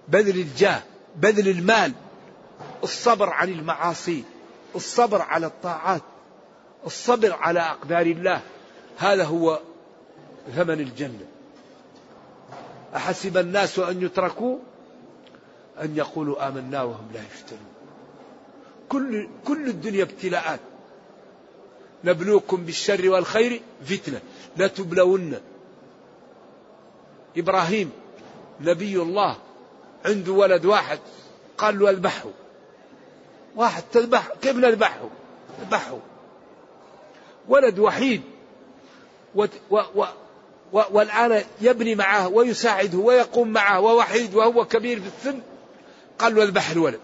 بذل 0.07 0.39
الجاه. 0.39 0.83
بذل 1.15 1.47
المال. 1.47 1.93
الصبر 2.83 3.29
عن 3.29 3.49
المعاصي. 3.49 4.23
الصبر 4.75 5.21
على 5.21 5.45
الطاعات. 5.45 6.01
الصبر 6.85 7.33
على 7.33 7.59
أقدار 7.59 8.05
الله. 8.05 8.41
هذا 8.97 9.23
هو 9.23 9.59
ثمن 10.55 10.79
الجنة. 10.79 11.25
أحسب 12.95 13.37
الناس 13.37 13.79
أن 13.79 14.01
يتركوا 14.01 14.57
أن 15.81 15.97
يقولوا 15.97 16.47
آمنا 16.47 16.83
وهم 16.83 17.07
لا 17.13 17.19
يفتنون. 17.19 17.73
كل 18.89 19.29
كل 19.45 19.67
الدنيا 19.67 20.03
ابتلاءات. 20.03 20.59
نبلوكم 22.03 22.57
بالشر 22.65 23.09
والخير 23.09 23.61
فتنة. 23.85 24.21
لا 24.57 24.67
تبلون. 24.67 25.39
إبراهيم 27.37 27.91
نبي 28.61 29.01
الله 29.01 29.37
عنده 30.05 30.31
ولد 30.31 30.65
واحد 30.65 30.99
قال 31.57 31.79
له 31.79 31.89
اذبحه. 31.89 32.29
واحد 33.55 33.83
تذبح 33.91 34.27
كيف 34.41 34.55
نذبحه 34.55 35.09
اذبحه. 35.61 35.99
ولد 37.47 37.79
وحيد 37.79 38.21
و 39.35 39.45
و 39.69 39.81
و 39.95 40.05
و 40.73 40.81
والآن 40.91 41.43
يبني 41.61 41.95
معه 41.95 42.27
ويساعده 42.27 42.97
ويقوم 42.97 43.47
معه 43.47 43.79
ووحيد 43.79 44.35
وهو 44.35 44.65
كبير 44.65 44.99
في 44.99 45.07
السن 45.07 45.39
قال 46.19 46.35
له 46.35 46.43
اذبح 46.43 46.69
الولد. 46.69 46.99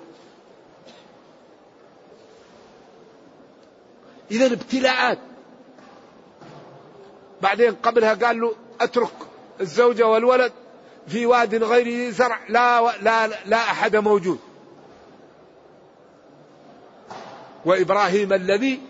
إذا 4.34 4.46
ابتلاءات. 4.46 5.20
بعدين 7.42 7.76
قبلها 7.76 8.14
قال 8.14 8.42
له 8.42 8.56
أترك 8.82 9.14
الزوجة 9.62 10.08
والولد 10.08 10.52
في 11.08 11.26
واد 11.26 11.64
غير 11.64 12.12
زرع 12.12 12.40
لا 12.50 12.98
لا 13.02 13.28
لا 13.28 13.58
أحد 13.58 13.96
موجود. 13.96 14.40
وإبراهيم 17.66 18.34
الذي 18.34 18.82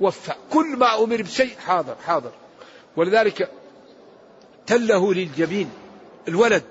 وفى. 0.00 0.32
كل 0.52 0.66
ما 0.76 1.04
أمر 1.04 1.22
بشيء 1.22 1.56
حاضر 1.66 1.96
حاضر. 2.06 2.32
ولذلك 2.96 3.50
تله 4.66 5.14
للجبين 5.14 5.70
الولد. 6.28 6.62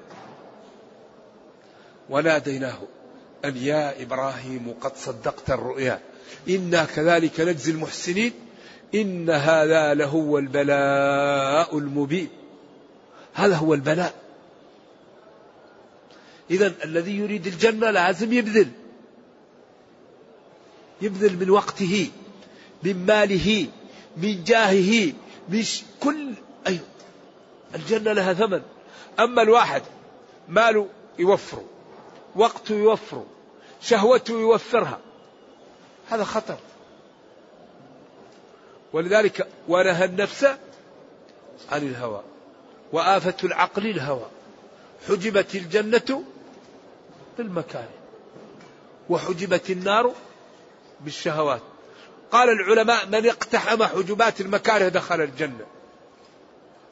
وناديناه 2.10 2.78
أن 3.46 3.58
يا 3.58 4.04
إبراهيم 4.04 4.76
قد 4.82 4.96
صدقت 4.96 5.50
الرؤيا. 5.50 6.00
إنا 6.50 6.86
كذلك 6.86 7.40
نجزي 7.40 7.72
المحسنين. 7.72 8.34
إن 8.96 9.30
هذا 9.30 9.94
لهو 9.94 10.38
البلاء 10.38 11.78
المبين. 11.78 12.30
هذا 13.34 13.56
هو 13.56 13.74
البلاء. 13.74 14.14
إذا 16.52 16.74
الذي 16.84 17.18
يريد 17.18 17.48
الجنة 17.48 17.90
لازم 17.90 18.34
يبذل. 18.34 18.68
يبذل 21.02 21.38
من 21.40 21.50
وقته 21.50 22.10
من 22.84 23.06
ماله 23.06 23.68
من 24.18 24.44
جاهه 24.44 25.14
من 25.50 25.64
كل 26.00 26.34
أيوة. 26.68 26.80
الجنة 27.76 28.14
لها 28.14 28.34
ثمن. 28.34 28.62
أما 29.20 29.42
الواحد 29.42 29.82
ماله 30.50 30.88
يوفره 31.20 31.66
وقته 32.36 32.76
يوفره 32.76 33.26
شهوته 33.82 34.40
يوفرها. 34.40 35.00
هذا 36.10 36.24
خطر. 36.24 36.58
ولذلك 38.94 39.48
ونهى 39.68 40.06
النفس 40.06 40.44
عن 41.72 41.88
الهوى 41.88 42.22
وآفة 42.94 43.36
العقل 43.44 43.88
الهوى 43.88 44.26
حجبت 45.08 45.56
الجنة 45.56 46.24
بالمكاره 47.38 47.90
وحجبت 49.10 49.70
النار 49.70 50.14
بالشهوات. 51.02 51.62
قال 52.32 52.50
العلماء 52.50 53.08
من 53.08 53.28
اقتحم 53.28 53.84
حجبات 53.84 54.42
المكاره 54.42 54.88
دخل 54.88 55.22
الجنة. 55.22 55.66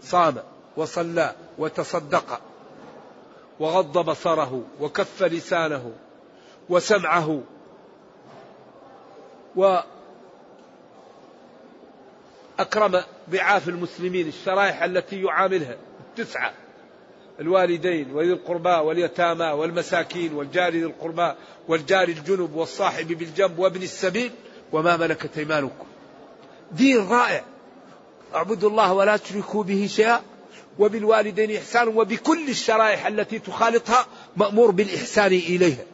صام 0.02 0.44
وصلى 0.78 1.36
وتصدق 1.58 2.42
وغض 3.60 3.98
بصره 3.98 4.64
وكف 4.80 5.24
لسانه 5.24 5.94
وسمعه 6.70 7.42
وأكرم 9.56 9.86
ضعاف 13.30 13.70
المسلمين 13.70 14.28
الشرائح 14.28 14.84
التي 14.84 15.22
يعاملها 15.22 15.76
التسعة 16.00 16.54
الوالدين 17.40 18.12
وذي 18.14 18.34
القربى 18.34 18.70
واليتامى 18.70 19.46
والمساكين 19.46 20.34
والجار 20.34 20.72
ذي 20.72 20.84
القربى 20.84 21.34
والجار 21.68 22.08
الجنب 22.08 22.56
والصاحب 22.56 23.08
بالجنب 23.08 23.60
وابن 23.60 23.82
السبيل 23.82 24.32
وما 24.72 24.98
ملكت 24.98 25.38
أيمانكم. 25.38 25.86
دين 26.72 27.08
رائع. 27.10 27.44
اعبدوا 28.36 28.70
الله 28.70 28.94
ولا 28.94 29.18
تشركوا 29.18 29.64
به 29.64 29.88
شيئا 29.88 30.22
وبالوالدين 30.80 31.56
إحسانا 31.56 31.90
وبكل 31.90 32.50
الشرائح 32.50 33.06
التي 33.08 33.40
تخالطها 33.40 34.08
مأمور 34.38 34.72
بالإحسان 34.72 35.32
إليها. 35.32 35.86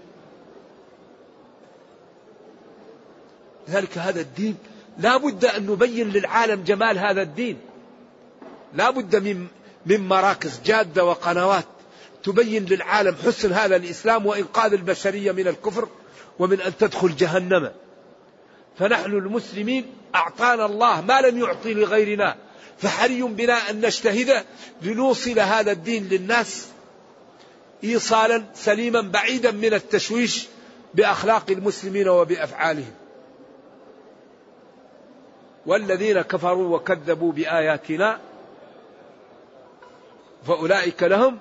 لذلك 3.68 3.98
هذا 3.98 4.22
الدين 4.22 4.58
لا 4.98 5.18
بد 5.18 5.46
أن 5.46 5.68
نبين 5.68 6.10
للعالم 6.10 6.64
جمال 6.64 7.00
هذا 7.00 7.22
الدين. 7.22 7.58
لا 8.74 8.90
بد 8.90 9.16
من 9.16 9.48
من 9.86 10.08
مراكز 10.08 10.60
جادة 10.66 11.06
وقنوات 11.06 11.66
تبين 12.24 12.66
للعالم 12.66 13.16
حسن 13.26 13.54
هذا 13.54 13.76
الإسلام 13.76 14.26
وإنقاذ 14.26 14.74
البشرية 14.74 15.32
من 15.32 15.48
الكفر 15.48 15.88
ومن 16.40 16.62
أن 16.62 16.78
تدخل 16.78 17.16
جهنم. 17.16 17.72
فنحن 18.80 19.12
المسلمين 19.12 19.86
أعطانا 20.16 20.66
الله 20.66 21.02
ما 21.02 21.22
لم 21.22 21.38
يعطي 21.40 21.74
لغيرنا 21.74 22.36
فحري 22.78 23.22
بنا 23.22 23.70
أن 23.70 23.86
نجتهد 23.86 24.46
لنوصل 24.82 25.40
هذا 25.40 25.72
الدين 25.72 26.08
للناس 26.08 26.68
إيصالا 27.84 28.44
سليما 28.56 29.02
بعيدا 29.02 29.52
من 29.52 29.74
التشويش 29.74 30.48
بأخلاق 30.94 31.46
المسلمين 31.50 32.08
وبأفعالهم 32.08 32.94
والذين 35.66 36.22
كفروا 36.22 36.76
وكذبوا 36.76 37.32
بآياتنا 37.32 38.20
فأولئك 40.48 41.04
لهم 41.04 41.38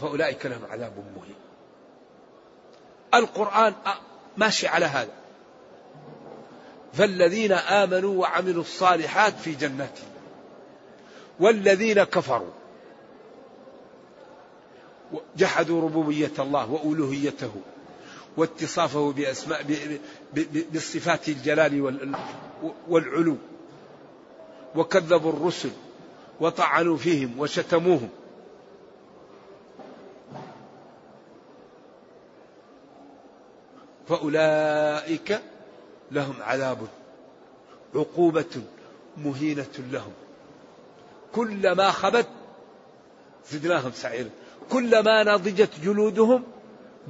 فأولئك 0.00 0.46
لهم 0.46 0.64
عذاب 0.70 0.92
مهين. 1.16 1.34
القرآن 3.14 3.74
ماشي 4.36 4.66
على 4.68 4.86
هذا. 4.86 5.12
فالذين 6.92 7.52
آمنوا 7.52 8.20
وعملوا 8.20 8.62
الصالحات 8.62 9.32
في 9.32 9.54
جنات. 9.54 9.98
والذين 11.40 12.04
كفروا. 12.04 12.50
جحدوا 15.36 15.82
ربوبية 15.82 16.32
الله 16.38 16.72
وألوهيته. 16.72 17.52
واتصافه 18.38 19.12
بأسماء 19.12 19.66
بصفات 20.74 21.28
الجلال 21.28 21.98
والعلو. 22.88 23.36
وكذبوا 24.76 25.32
الرسل 25.32 25.70
وطعنوا 26.40 26.96
فيهم 26.96 27.38
وشتموهم. 27.38 28.08
فأولئك 34.08 35.40
لهم 36.10 36.34
عذاب 36.40 36.78
عقوبة 37.94 38.62
مهينة 39.16 39.74
لهم. 39.92 40.12
كلما 41.34 41.90
خبت 41.90 42.26
زدناهم 43.50 43.92
سعيرا. 43.92 44.30
كلما 44.70 45.24
نضجت 45.24 45.70
جلودهم 45.84 46.44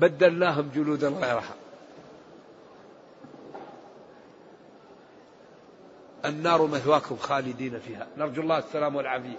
بدلناهم 0.01 0.71
جلودا 0.75 1.09
غيرها 1.09 1.55
النار 6.25 6.67
مثواكم 6.67 7.17
خالدين 7.17 7.81
فيها. 7.87 8.07
نرجو 8.17 8.43
الله 8.43 8.59
السلام 8.59 8.97
والعافية. 8.97 9.39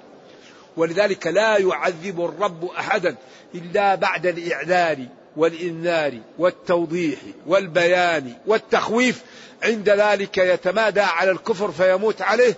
ولذلك 0.78 1.28
لا 1.28 1.58
يعذب 1.58 2.26
الرب 2.26 2.66
أحدا 2.66 3.16
إلا 3.56 3.96
بعد 3.96 4.26
الإعذار 4.26 5.06
والإنذار 5.38 6.20
والتوضيح 6.38 7.20
والبيان 7.48 8.34
والتخويف. 8.48 9.24
عند 9.64 9.90
ذلك 9.90 10.38
يتمادى 10.38 11.02
على 11.02 11.32
الكفر 11.32 11.72
فيموت 11.72 12.22
عليه. 12.22 12.58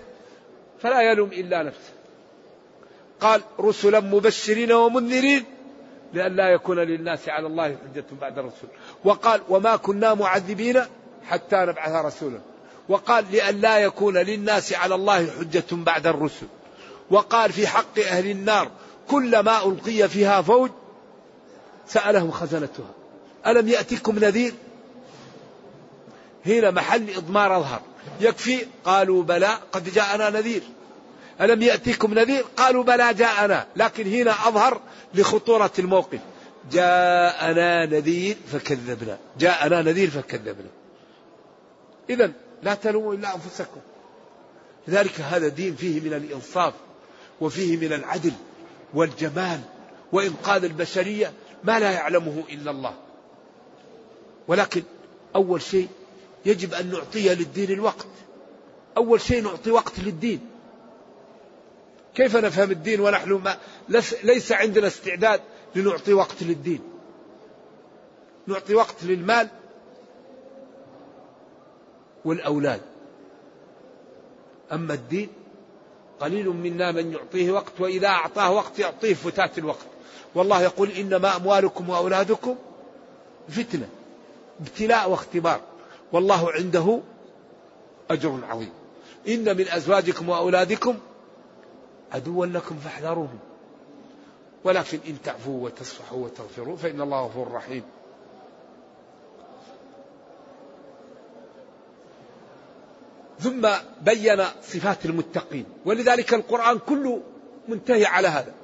فلا 0.82 1.02
يلوم 1.02 1.32
إلا 1.32 1.62
نفسه. 1.62 1.92
قال 3.20 3.40
رسلا 3.60 4.00
مبشرين 4.00 4.72
ومنذرين. 4.72 5.44
لئلا 6.14 6.48
يكون 6.48 6.78
للناس 6.78 7.28
على 7.28 7.46
الله 7.46 7.64
حجة 7.64 8.04
بعد 8.20 8.38
الرسول. 8.38 8.70
وقال 9.04 9.40
وما 9.48 9.76
كنا 9.76 10.14
معذبين 10.14 10.82
حتى 11.24 11.56
نبعث 11.56 12.04
رسولا. 12.04 12.38
وقال 12.88 13.24
لئلا 13.30 13.78
يكون 13.78 14.16
للناس 14.18 14.72
على 14.72 14.94
الله 14.94 15.30
حجة 15.40 15.64
بعد 15.72 16.06
الرسل. 16.06 16.46
وقال 17.10 17.52
في 17.52 17.66
حق 17.66 17.98
أهل 17.98 18.30
النار 18.30 18.70
كلما 19.08 19.64
ألقي 19.64 20.08
فيها 20.08 20.42
فوج 20.42 20.70
سألهم 21.86 22.30
خزنتها. 22.30 22.90
ألم 23.46 23.68
يأتكم 23.68 24.18
نذير؟ 24.18 24.54
هنا 26.46 26.70
محل 26.70 27.10
إضمار 27.16 27.56
أظهر. 27.56 27.80
يكفي 28.20 28.66
قالوا 28.84 29.22
بلى 29.22 29.58
قد 29.72 29.92
جاءنا 29.94 30.30
نذير. 30.30 30.62
ألم 31.42 31.62
يأتيكم 31.62 32.14
نذير؟ 32.14 32.44
قالوا 32.56 32.84
بلى 32.84 33.14
جاءنا. 33.14 33.66
لكن 33.76 34.06
هنا 34.06 34.30
أظهر 34.30 34.80
لخطورة 35.14 35.72
الموقف. 35.78 36.18
جاءنا 36.72 37.86
نذير 37.86 38.36
فكذبنا. 38.52 39.18
جاءنا 39.38 39.82
نذير 39.82 40.10
فكذبنا. 40.10 40.68
إذا 42.10 42.32
لا 42.62 42.74
تلوموا 42.74 43.14
إلا 43.14 43.34
أنفسكم. 43.34 43.80
لذلك 44.88 45.20
هذا 45.20 45.48
دين 45.48 45.76
فيه 45.76 46.00
من 46.00 46.14
الإنصاف 46.14 46.74
وفيه 47.40 47.76
من 47.76 47.92
العدل 47.92 48.32
والجمال 48.94 49.60
وإنقاذ 50.12 50.64
البشرية 50.64 51.32
ما 51.64 51.80
لا 51.80 51.90
يعلمه 51.90 52.42
إلا 52.50 52.70
الله. 52.70 52.94
ولكن 54.48 54.82
أول 55.34 55.62
شيء 55.62 55.88
يجب 56.46 56.74
أن 56.74 56.90
نعطي 56.90 57.34
للدين 57.34 57.70
الوقت. 57.70 58.06
أول 58.96 59.20
شيء 59.20 59.42
نعطي 59.42 59.70
وقت 59.70 59.98
للدين. 59.98 60.40
كيف 62.14 62.36
نفهم 62.36 62.70
الدين 62.70 63.00
ونحن 63.00 63.32
ما 63.32 63.56
ليس 64.22 64.52
عندنا 64.52 64.86
استعداد 64.86 65.40
لنعطي 65.74 66.12
وقت 66.12 66.42
للدين. 66.42 66.80
نعطي 68.46 68.74
وقت 68.74 69.04
للمال 69.04 69.48
والأولاد. 72.24 72.80
أما 74.72 74.94
الدين 74.94 75.28
قليل 76.20 76.48
منا 76.48 76.92
من 76.92 77.12
يعطيه 77.12 77.52
وقت 77.52 77.80
وإذا 77.80 78.08
أعطاه 78.08 78.52
وقت 78.52 78.78
يعطيه 78.78 79.14
فتات 79.14 79.58
الوقت. 79.58 79.86
والله 80.34 80.62
يقول 80.62 80.90
إنما 80.90 81.36
أموالكم 81.36 81.88
وأولادكم 81.88 82.56
فتنة 83.48 83.88
ابتلاء 84.60 85.10
واختبار. 85.10 85.60
والله 86.12 86.52
عنده 86.52 87.00
أجر 88.10 88.40
عظيم. 88.48 88.72
إن 89.28 89.56
من 89.56 89.68
أزواجكم 89.68 90.28
وأولادكم 90.28 90.98
عدوا 92.12 92.46
لكم 92.46 92.76
فاحذروهم. 92.76 93.38
ولكن 94.64 94.98
إن 95.08 95.22
تعفوا 95.24 95.64
وتصفحوا 95.64 96.24
وتغفروا 96.24 96.76
فإن 96.76 97.00
الله 97.00 97.26
غفور 97.26 97.52
رحيم. 97.52 97.82
ثم 103.40 103.68
بين 104.00 104.44
صفات 104.62 105.06
المتقين. 105.06 105.64
ولذلك 105.84 106.34
القرآن 106.34 106.78
كله 106.78 107.22
منتهي 107.68 108.04
على 108.04 108.28
هذا. 108.28 108.54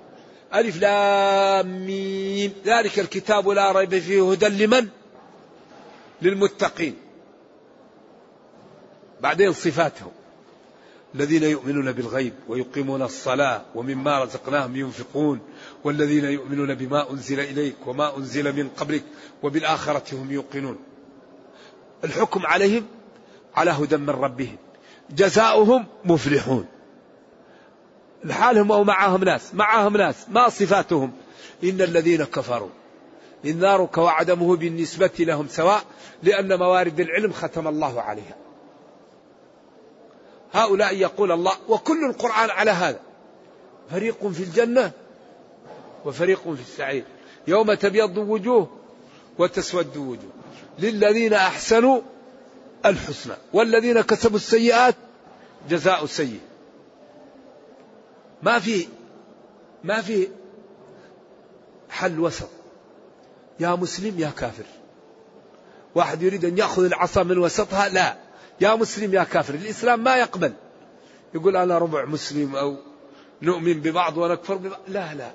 ألف 0.54 0.80
لام 0.80 1.86
ميم. 1.86 2.52
ذلك 2.64 2.98
الكتاب 2.98 3.48
لا 3.48 3.72
ريب 3.72 3.98
فيه 3.98 4.30
هدى 4.32 4.48
لمن؟ 4.48 4.88
للمتقين. 6.22 6.96
بعدين 9.20 9.52
صفاتهم 9.52 10.17
الذين 11.14 11.42
يؤمنون 11.42 11.92
بالغيب 11.92 12.32
ويقيمون 12.48 13.02
الصلاة 13.02 13.62
ومما 13.74 14.24
رزقناهم 14.24 14.76
ينفقون 14.76 15.40
والذين 15.84 16.24
يؤمنون 16.24 16.74
بما 16.74 17.10
أنزل 17.10 17.40
إليك 17.40 17.86
وما 17.86 18.16
أنزل 18.16 18.56
من 18.56 18.68
قبلك 18.68 19.02
وبالآخرة 19.42 20.04
هم 20.12 20.32
يوقنون. 20.32 20.78
الحكم 22.04 22.46
عليهم 22.46 22.86
على 23.56 23.70
هدى 23.70 23.96
من 23.96 24.10
ربهم. 24.10 24.56
جزاؤهم 25.10 25.86
مفلحون. 26.04 26.66
لحالهم 28.24 28.72
أو 28.72 28.84
معهم 28.84 29.24
ناس 29.24 29.54
معهم 29.54 29.96
ناس 29.96 30.26
ما 30.28 30.48
صفاتهم. 30.48 31.12
إن 31.64 31.80
الذين 31.80 32.24
كفروا 32.24 32.70
إن 33.46 33.58
نارك 33.58 33.98
وعدمه 33.98 34.56
بالنسبة 34.56 35.10
لهم 35.18 35.48
سواء 35.48 35.82
لأن 36.22 36.58
موارد 36.58 37.00
العلم 37.00 37.32
ختم 37.32 37.68
الله 37.68 38.00
عليها. 38.00 38.47
هؤلاء 40.52 40.96
يقول 40.96 41.32
الله 41.32 41.52
وكل 41.68 42.04
القرآن 42.04 42.50
على 42.50 42.70
هذا. 42.70 43.00
فريق 43.90 44.26
في 44.26 44.42
الجنة 44.42 44.92
وفريق 46.04 46.42
في 46.42 46.60
السعير. 46.60 47.04
يوم 47.46 47.74
تبيض 47.74 48.18
وجوه 48.18 48.68
وتسود 49.38 49.96
وجوه. 49.96 50.32
للذين 50.78 51.34
أحسنوا 51.34 52.00
الحسنى. 52.86 53.34
والذين 53.52 54.00
كسبوا 54.00 54.36
السيئات 54.36 54.94
جزاء 55.70 56.06
سيء 56.06 56.40
ما 58.42 58.58
في 58.58 58.88
ما 59.84 60.02
في 60.02 60.28
حل 61.90 62.20
وسط. 62.20 62.48
يا 63.60 63.74
مسلم 63.74 64.18
يا 64.18 64.30
كافر. 64.36 64.64
واحد 65.94 66.22
يريد 66.22 66.44
أن 66.44 66.58
يأخذ 66.58 66.84
العصا 66.84 67.22
من 67.22 67.38
وسطها؟ 67.38 67.88
لا. 67.88 68.27
يا 68.60 68.74
مسلم 68.74 69.14
يا 69.14 69.24
كافر. 69.24 69.54
الإسلام 69.54 70.04
ما 70.04 70.16
يقبل. 70.16 70.52
يقول 71.34 71.56
أنا 71.56 71.78
ربع 71.78 72.04
مسلم 72.04 72.56
أو 72.56 72.76
نؤمن 73.42 73.80
ببعض 73.80 74.16
ونكفر 74.16 74.54
ببعض. 74.54 74.80
لا 74.88 75.14
لا. 75.14 75.32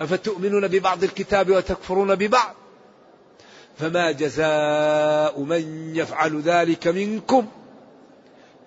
أفتؤمنون 0.00 0.68
ببعض 0.68 1.04
الكتاب 1.04 1.50
وتكفرون 1.50 2.14
ببعض؟ 2.14 2.54
فما 3.78 4.12
جزاء 4.12 5.40
من 5.40 5.96
يفعل 5.96 6.40
ذلك 6.40 6.88
منكم 6.88 7.48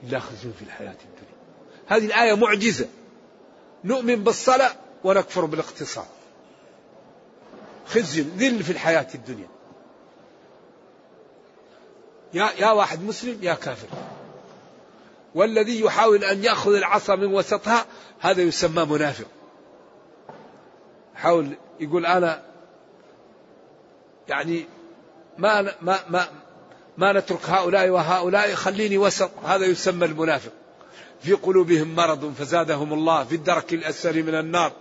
إلا 0.03 0.19
خزي 0.19 0.51
في 0.59 0.61
الحياة 0.61 0.97
الدنيا. 1.05 1.39
هذه 1.87 2.05
الآية 2.05 2.33
معجزة. 2.33 2.87
نؤمن 3.83 4.23
بالصلاة 4.23 4.71
ونكفر 5.03 5.45
بالاقتصاد. 5.45 6.05
خزي 7.85 8.21
ذل 8.21 8.63
في 8.63 8.71
الحياة 8.71 9.07
الدنيا. 9.15 9.47
يا 12.33 12.49
يا 12.59 12.71
واحد 12.71 13.03
مسلم 13.03 13.37
يا 13.41 13.53
كافر. 13.53 13.87
والذي 15.35 15.81
يحاول 15.81 16.23
أن 16.23 16.43
يأخذ 16.43 16.75
العصا 16.75 17.15
من 17.15 17.33
وسطها 17.33 17.85
هذا 18.19 18.41
يسمى 18.41 18.85
منافق. 18.85 19.27
حاول 21.15 21.57
يقول 21.79 22.05
أنا 22.05 22.43
يعني 24.27 24.65
ما 25.37 25.61
ما 25.81 25.99
ما 26.09 26.27
ما 26.97 27.13
نترك 27.13 27.49
هؤلاء 27.49 27.89
وهؤلاء 27.89 28.53
خليني 28.55 28.97
وسط. 28.97 29.31
هذا 29.45 29.65
يسمى 29.65 30.05
المنافق. 30.05 30.51
في 31.21 31.33
قلوبهم 31.33 31.95
مرض 31.95 32.33
فزادهم 32.33 32.93
الله. 32.93 33.23
في 33.23 33.35
الدرك 33.35 33.73
الأسفل 33.73 34.23
من 34.23 34.35
النار. 34.35 34.71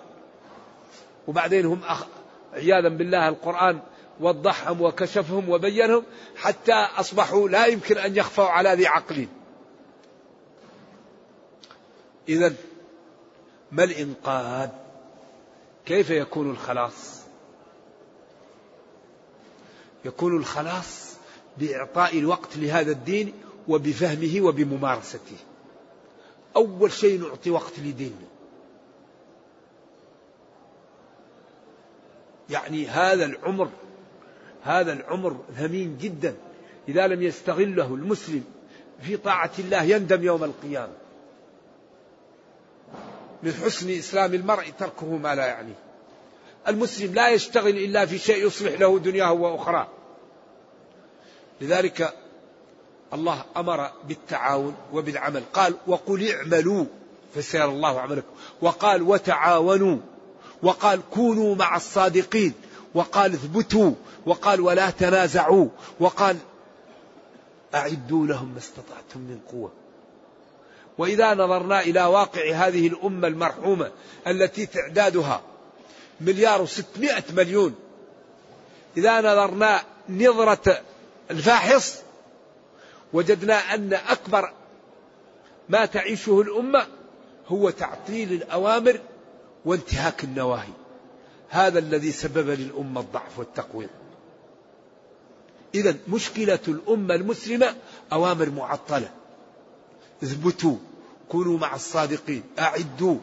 وبعدين 1.26 1.66
هم 1.66 1.80
أخ... 1.84 2.06
عياذا 2.54 2.88
بالله 2.88 3.28
القرآن 3.28 3.80
وضحهم 4.20 4.82
وكشفهم 4.82 5.48
وبينهم 5.48 6.04
حتى 6.36 6.72
أصبحوا 6.72 7.48
لا 7.48 7.66
يمكن 7.66 7.98
أن 7.98 8.16
يخفوا 8.16 8.44
على 8.44 8.74
ذي 8.74 8.86
عقل. 8.86 9.26
إذا 12.28 12.54
ما 13.72 13.84
الإنقاذ؟ 13.84 14.68
كيف 15.86 16.10
يكون 16.10 16.50
الخلاص؟ 16.50 17.18
يكون 20.04 20.36
الخلاص 20.36 21.14
بإعطاء 21.58 22.18
الوقت 22.18 22.56
لهذا 22.56 22.90
الدين 22.90 23.32
وبفهمه 23.68 24.40
وبممارسته. 24.40 25.36
أول 26.56 26.92
شيء 26.92 27.20
نعطي 27.20 27.50
وقت 27.50 27.78
لديننا. 27.78 28.28
يعني 32.50 32.86
هذا 32.86 33.24
العمر 33.24 33.68
هذا 34.62 34.92
العمر 34.92 35.36
ثمين 35.58 35.98
جدا 35.98 36.34
إذا 36.88 37.06
لم 37.06 37.22
يستغله 37.22 37.94
المسلم 37.94 38.44
في 39.02 39.16
طاعة 39.16 39.50
الله 39.58 39.82
يندم 39.82 40.22
يوم 40.22 40.44
القيامة. 40.44 40.92
من 43.42 43.52
حسن 43.52 43.90
إسلام 43.90 44.34
المرء 44.34 44.70
تركه 44.78 45.16
ما 45.16 45.34
لا 45.34 45.46
يعنيه. 45.46 45.78
المسلم 46.68 47.14
لا 47.14 47.28
يشتغل 47.28 47.76
إلا 47.76 48.06
في 48.06 48.18
شيء 48.18 48.46
يصلح 48.46 48.80
له 48.80 48.98
دنياه 48.98 49.32
وأخرى 49.32 49.88
لذلك 51.60 52.14
الله 53.12 53.44
أمر 53.56 53.90
بالتعاون 54.08 54.76
وبالعمل. 54.92 55.42
قال 55.52 55.74
وقل 55.86 56.30
اعملوا 56.30 56.84
فسيرى 57.34 57.64
الله 57.64 58.00
عملكم. 58.00 58.32
وقال 58.60 59.02
وتعاونوا 59.02 59.98
وقال 60.62 61.00
كونوا 61.10 61.54
مع 61.54 61.76
الصادقين 61.76 62.52
وقال 62.94 63.32
اثبتوا 63.32 63.92
وقال 64.26 64.60
ولا 64.60 64.90
تنازعوا 64.90 65.68
وقال 66.00 66.36
أعدوا 67.74 68.26
لهم 68.26 68.52
ما 68.52 68.58
استطعتم 68.58 69.20
من 69.20 69.40
قوة. 69.50 69.72
وإذا 70.98 71.34
نظرنا 71.34 71.80
إلى 71.80 72.04
واقع 72.04 72.52
هذه 72.52 72.86
الأمة 72.86 73.28
المرحومة 73.28 73.90
التي 74.26 74.66
تعدادها 74.66 75.42
مليار 76.20 76.62
وستمائة 76.62 77.24
مليون 77.32 77.74
إذا 78.96 79.20
نظرنا 79.20 79.82
نظرة 80.08 80.80
الفاحص 81.30 82.02
وجدنا 83.12 83.74
أن 83.74 83.92
أكبر 83.92 84.52
ما 85.68 85.86
تعيشه 85.86 86.40
الأمة 86.40 86.86
هو 87.48 87.70
تعطيل 87.70 88.32
الأوامر 88.32 89.00
وانتهاك 89.64 90.24
النواهي. 90.24 90.72
هذا 91.48 91.78
الذي 91.78 92.12
سبب 92.12 92.48
للأمة 92.48 93.00
الضعف 93.00 93.38
والتقويم 93.38 93.88
إذا 95.74 95.96
مشكلة 96.08 96.58
الأمة 96.68 97.14
المسلمة 97.14 97.74
أوامر 98.12 98.50
معطلة. 98.50 99.10
اثبتوا 100.22 100.76
كونوا 101.28 101.58
مع 101.58 101.74
الصادقين 101.74 102.42
أعدوا 102.58 103.18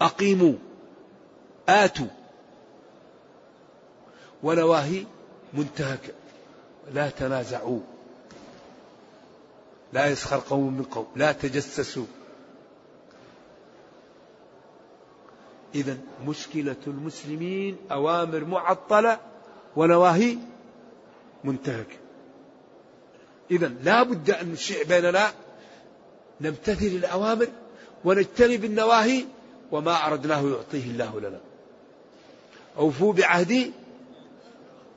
أقيموا 0.00 0.52
آتوا. 1.68 2.06
ونواهي 4.42 5.04
منتهكة 5.54 6.12
لا 6.92 7.10
تنازعوا. 7.10 7.80
لا 9.92 10.06
يسخر 10.06 10.42
قوم 10.50 10.72
من 10.72 10.84
قوم 10.84 11.06
لا 11.16 11.32
تجسسوا. 11.32 12.06
إذا 15.76 15.98
مشكلة 16.26 16.76
المسلمين 16.86 17.76
أوامر 17.92 18.44
معطلة 18.44 19.18
ونواهي 19.76 20.38
منتهكة 21.44 21.96
إذا 23.50 23.68
لا 23.68 24.02
بد 24.02 24.30
أن 24.30 24.52
نشيع 24.52 24.82
بيننا 24.82 25.32
نمتثل 26.40 26.86
الأوامر 26.86 27.48
ونجتنب 28.04 28.64
النواهي 28.64 29.24
وما 29.72 30.06
أردناه 30.06 30.50
يعطيه 30.50 30.84
الله 30.84 31.20
لنا. 31.20 31.40
أوفوا 32.78 33.12
بعهدي 33.12 33.72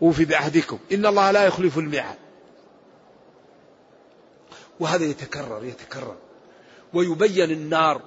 أوفي 0.01 0.25
بعهدكم. 0.25 0.79
إن 0.91 1.05
الله 1.05 1.31
لا 1.31 1.45
يخلف 1.45 1.77
الميعاد. 1.77 2.17
وهذا 4.79 5.03
يتكرر 5.03 5.65
يتكرر. 5.65 6.15
ويبين 6.93 7.51
النار 7.51 8.01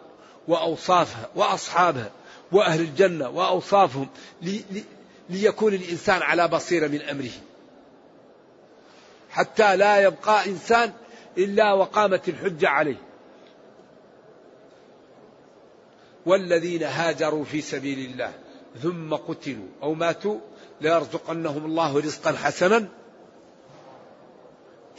وأوصافها 0.49 1.29
وأصحابها. 1.35 2.11
وأهل 2.53 2.81
الجنة 2.81 3.29
وأوصافهم 3.29 4.09
لي 4.43 4.65
لي 4.71 4.85
ليكون 5.31 5.75
الإنسان 5.75 6.23
على 6.23 6.49
بصيرة 6.49 6.87
من 6.87 7.03
أمره. 7.03 7.31
حتى 9.31 9.77
لا 9.77 10.01
يبقى 10.01 10.47
إنسان 10.47 10.93
إلا 11.39 11.73
وقامت 11.73 12.29
الحجة 12.29 12.69
عليه. 12.69 12.97
والذين 16.27 16.83
هاجروا 16.83 17.45
في 17.45 17.61
سبيل 17.61 18.11
الله 18.11 18.33
ثم 18.83 19.15
قتلوا 19.15 19.67
أو 19.83 19.95
ماتوا 19.95 20.39
ليرزقنهم 20.81 21.65
الله 21.65 21.99
رزقا 21.99 22.33
حسنا. 22.33 22.89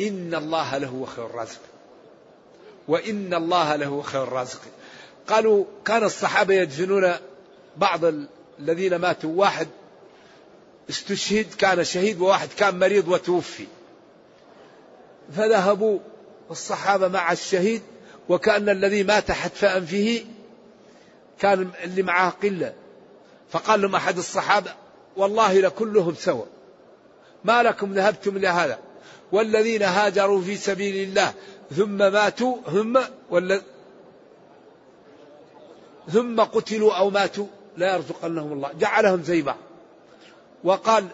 إن 0.02 0.36
الله 0.36 0.78
لهو 0.78 1.06
خير 1.06 1.26
الرازق 1.26 1.60
وإن 2.88 3.34
الله 3.34 3.76
لهو 3.76 4.02
خير 4.02 4.24
الرازق 4.24 4.62
قالوا 5.28 5.66
كان 5.86 6.04
الصحابة 6.04 6.54
يدفنون 6.54 7.14
بعض 7.78 8.02
الذين 8.60 8.96
ماتوا 8.96 9.30
واحد 9.36 9.68
استشهد 10.90 11.54
كان 11.58 11.84
شهيد 11.84 12.22
وواحد 12.22 12.50
كان 12.58 12.80
مريض 12.80 13.08
وتوفي. 13.08 13.68
فذهبوا 15.36 16.00
الصحابة 16.52 17.08
مع 17.08 17.32
الشهيد 17.32 17.82
وكأن 18.30 18.70
الذي 18.70 19.04
مات 19.04 19.32
حتف 19.32 19.66
أنفه 19.66 20.26
كان 21.40 21.72
اللي 21.84 22.04
معاه 22.04 22.30
قلة. 22.30 22.74
فقال 23.52 23.82
لهم 23.82 23.96
أحد 23.96 24.18
الصحابة 24.18 24.74
والله 25.18 25.62
لكلهم 25.62 26.16
سوى 26.16 26.46
ما 27.44 27.64
لكم 27.64 27.94
ذهبتم 27.94 28.38
لهذا 28.38 28.80
والذين 29.32 29.84
هاجروا 29.84 30.42
في 30.42 30.56
سبيل 30.58 31.08
الله 31.08 31.34
ثم 31.76 31.98
ماتوا 31.98 32.58
ولا 33.30 33.62
ثم 36.12 36.42
قتلوا 36.42 36.94
أو 36.94 37.10
ماتوا. 37.10 37.48
لا 37.78 37.94
يرزقنهم 37.94 38.54
الله. 38.54 38.72
جعلهم 38.80 39.24
زي 39.24 39.42
بعض 39.42 39.58
وقال 40.64 41.08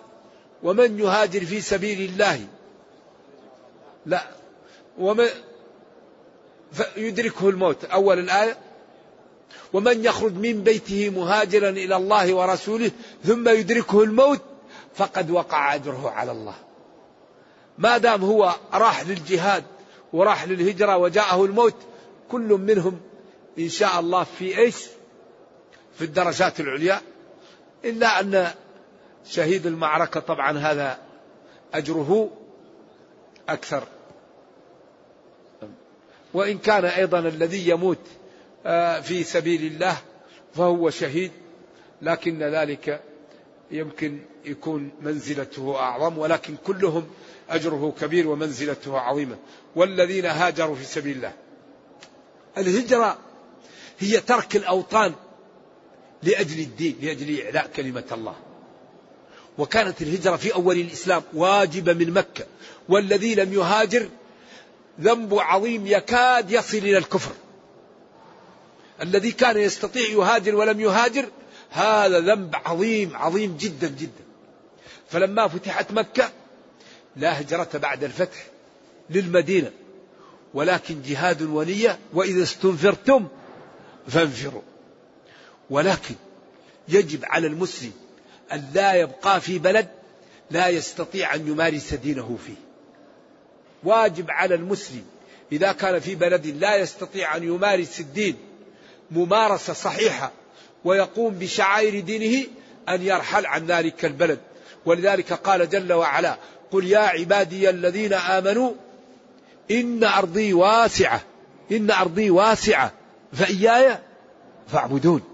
ومن 0.64 1.00
يهاجر 1.00 1.46
في 1.46 1.62
سبيل 1.62 2.10
الله؟ 2.10 2.48
لا. 4.06 4.24
ومن 4.98 5.28
يدركه 6.98 7.50
الموت. 7.50 7.86
أول 7.86 8.20
الآية 8.20 8.58
ومن 9.74 10.06
يخرج 10.06 10.34
من 10.34 10.64
بيته 10.64 11.10
مهاجرا 11.10 11.70
إلى 11.70 11.96
الله 11.96 12.34
ورسوله 12.34 12.92
ثم 13.24 13.50
يدركه 13.50 14.04
الموت 14.04 14.42
فقد 14.96 15.32
وقع 15.32 15.76
أجره 15.76 16.10
على 16.10 16.32
الله. 16.32 16.56
ما 17.78 17.98
دام 17.98 18.24
هو 18.24 18.56
راح 18.74 19.08
للجهاد 19.08 19.64
وراح 20.14 20.48
للهجرة 20.48 20.98
وجاءه 20.98 21.46
الموت 21.46 21.76
كل 22.32 22.42
منهم 22.42 23.00
إن 23.60 23.70
شاء 23.70 24.00
الله 24.00 24.24
في 24.24 24.58
إيش؟ 24.58 24.76
في 25.98 26.06
الدرجات 26.06 26.60
العليا 26.60 27.02
إلا 27.86 28.20
أن 28.20 28.48
شهيد 29.26 29.66
المعركة 29.66 30.20
طبعا 30.20 30.58
هذا 30.58 31.00
أجره 31.74 32.30
أكثر. 33.50 33.84
وإن 36.34 36.58
كان 36.58 36.86
أيضا 36.86 37.20
الذي 37.20 37.70
يموت 37.70 38.00
آه، 38.66 39.00
في 39.00 39.24
سبيل 39.24 39.62
الله 39.66 39.98
فهو 40.56 40.90
شهيد 40.90 41.32
لكن 42.02 42.44
ذلك 42.44 43.02
يمكن 43.72 44.20
يكون 44.46 44.92
منزلته 45.02 45.76
أعظم 45.76 46.18
ولكن 46.18 46.56
كلهم 46.66 47.08
أجره 47.50 47.94
كبير 48.02 48.28
ومنزلته 48.28 49.00
عظيمة. 49.00 49.38
والذين 49.76 50.26
هاجروا 50.26 50.76
في 50.76 50.84
سبيل 50.84 51.16
الله. 51.18 51.34
الهجرة 52.58 53.18
هي 54.00 54.20
ترك 54.20 54.56
الأوطان. 54.56 55.14
لأجل 56.24 56.60
الدين 56.60 56.96
لأجل 57.02 57.42
إعلاء 57.42 57.70
كلمة 57.76 58.04
الله. 58.12 58.36
وكانت 59.58 60.02
الهجرة 60.02 60.36
في 60.36 60.54
أول 60.54 60.80
الإسلام 60.80 61.24
واجبة 61.34 61.94
من 61.94 62.12
مكة. 62.12 62.46
والذي 62.90 63.36
لم 63.36 63.54
يهاجر 63.54 64.10
ذنب 65.02 65.40
عظيم 65.40 65.88
يكاد 65.88 66.52
يصل 66.52 66.78
إلى 66.78 66.98
الكفر. 66.98 67.32
الذي 69.02 69.32
كان 69.32 69.58
يستطيع 69.58 70.10
يهاجر 70.10 70.56
ولم 70.56 70.80
يهاجر 70.80 71.30
هذا 71.70 72.20
ذنب 72.20 72.56
عظيم 72.66 73.16
عظيم 73.16 73.58
جدا 73.58 73.88
جدا. 73.88 74.24
فلما 75.10 75.48
فتحت 75.48 75.92
مكة 75.92 76.32
لا 77.16 77.42
هجرة 77.42 77.70
بعد 77.74 78.04
الفتح 78.04 78.46
للمدينة. 79.10 79.72
ولكن 80.54 81.02
جهاد 81.02 81.42
ونية 81.42 82.00
وإذا 82.14 82.44
استنفرتم 82.44 83.28
فانفروا. 84.08 84.62
ولكن 85.70 86.16
يجب 86.90 87.26
على 87.26 87.48
المسلم 87.48 87.92
أن 88.54 88.70
لا 88.74 88.94
يبقى 88.94 89.42
في 89.42 89.60
بلد 89.60 89.88
لا 90.52 90.68
يستطيع 90.68 91.36
أن 91.36 91.48
يمارس 91.48 91.94
دينه 91.94 92.38
فيه. 92.46 92.70
واجب 93.84 94.32
على 94.32 94.56
المسلم 94.56 95.04
إذا 95.52 95.72
كان 95.72 96.00
في 96.00 96.16
بلد 96.16 96.48
لا 96.48 96.76
يستطيع 96.76 97.36
أن 97.36 97.44
يمارس 97.44 98.00
الدين 98.00 98.36
ممارسة 99.12 99.74
صحيحة 99.74 100.32
ويقوم 100.86 101.34
بشعائر 101.34 102.00
دينه 102.00 102.48
أن 102.90 103.02
يرحل 103.02 103.46
عن 103.46 103.66
ذلك 103.66 104.06
البلد. 104.06 104.40
ولذلك 104.86 105.34
قال 105.34 105.70
جل 105.70 105.94
وعلا 105.94 106.38
قل 106.72 106.88
يا 106.88 107.00
عبادي 107.00 107.70
الذين 107.70 108.14
آمنوا 108.14 108.74
إن 109.72 110.04
أرضي 110.04 110.54
واسعة 110.54 111.22
إن 111.72 111.92
أرضي 111.92 112.30
واسعة 112.30 112.92
فإياي 113.34 113.98
فاعبدون. 114.68 115.29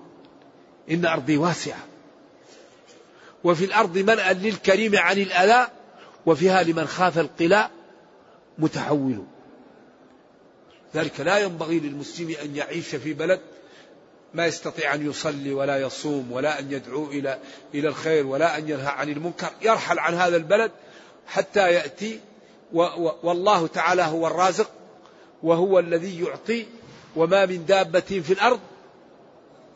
إن 0.91 1.05
أرضي 1.05 1.37
واسعة. 1.37 1.85
وفي 3.43 3.65
الأرض 3.65 3.97
منأى 3.97 4.33
للكريم 4.33 4.95
عن 4.95 5.17
الأذى 5.17 5.67
وفيها 6.25 6.63
لمن 6.63 6.87
خاف 6.87 7.19
القلاء 7.19 7.71
متحول. 8.57 9.23
ذلك 10.95 11.19
لا 11.19 11.37
ينبغي 11.37 11.79
للمسلم 11.79 12.35
أن 12.43 12.55
يعيش 12.55 12.95
في 12.95 13.13
بلد 13.13 13.39
ما 14.33 14.45
يستطيع 14.45 14.93
أن 14.93 15.09
يصلي 15.09 15.53
ولا 15.53 15.81
يصوم 15.81 16.31
ولا 16.31 16.59
أن 16.59 16.71
يدعو 16.71 17.05
إلى 17.05 17.39
إلى 17.73 17.87
الخير 17.87 18.27
ولا 18.27 18.57
أن 18.57 18.69
ينهى 18.69 18.87
عن 18.87 19.09
المنكر. 19.09 19.49
يرحل 19.61 19.99
عن 19.99 20.13
هذا 20.13 20.37
البلد 20.37 20.71
حتى 21.27 21.71
يأتي 21.71 22.19
والله 23.23 23.67
تعالى 23.67 24.01
هو 24.01 24.27
الرازق 24.27 24.69
وهو 25.43 25.79
الذي 25.79 26.21
يعطي 26.21 26.65
وما 27.15 27.45
من 27.45 27.65
دابة 27.65 27.99
في 27.99 28.33
الأرض 28.33 28.59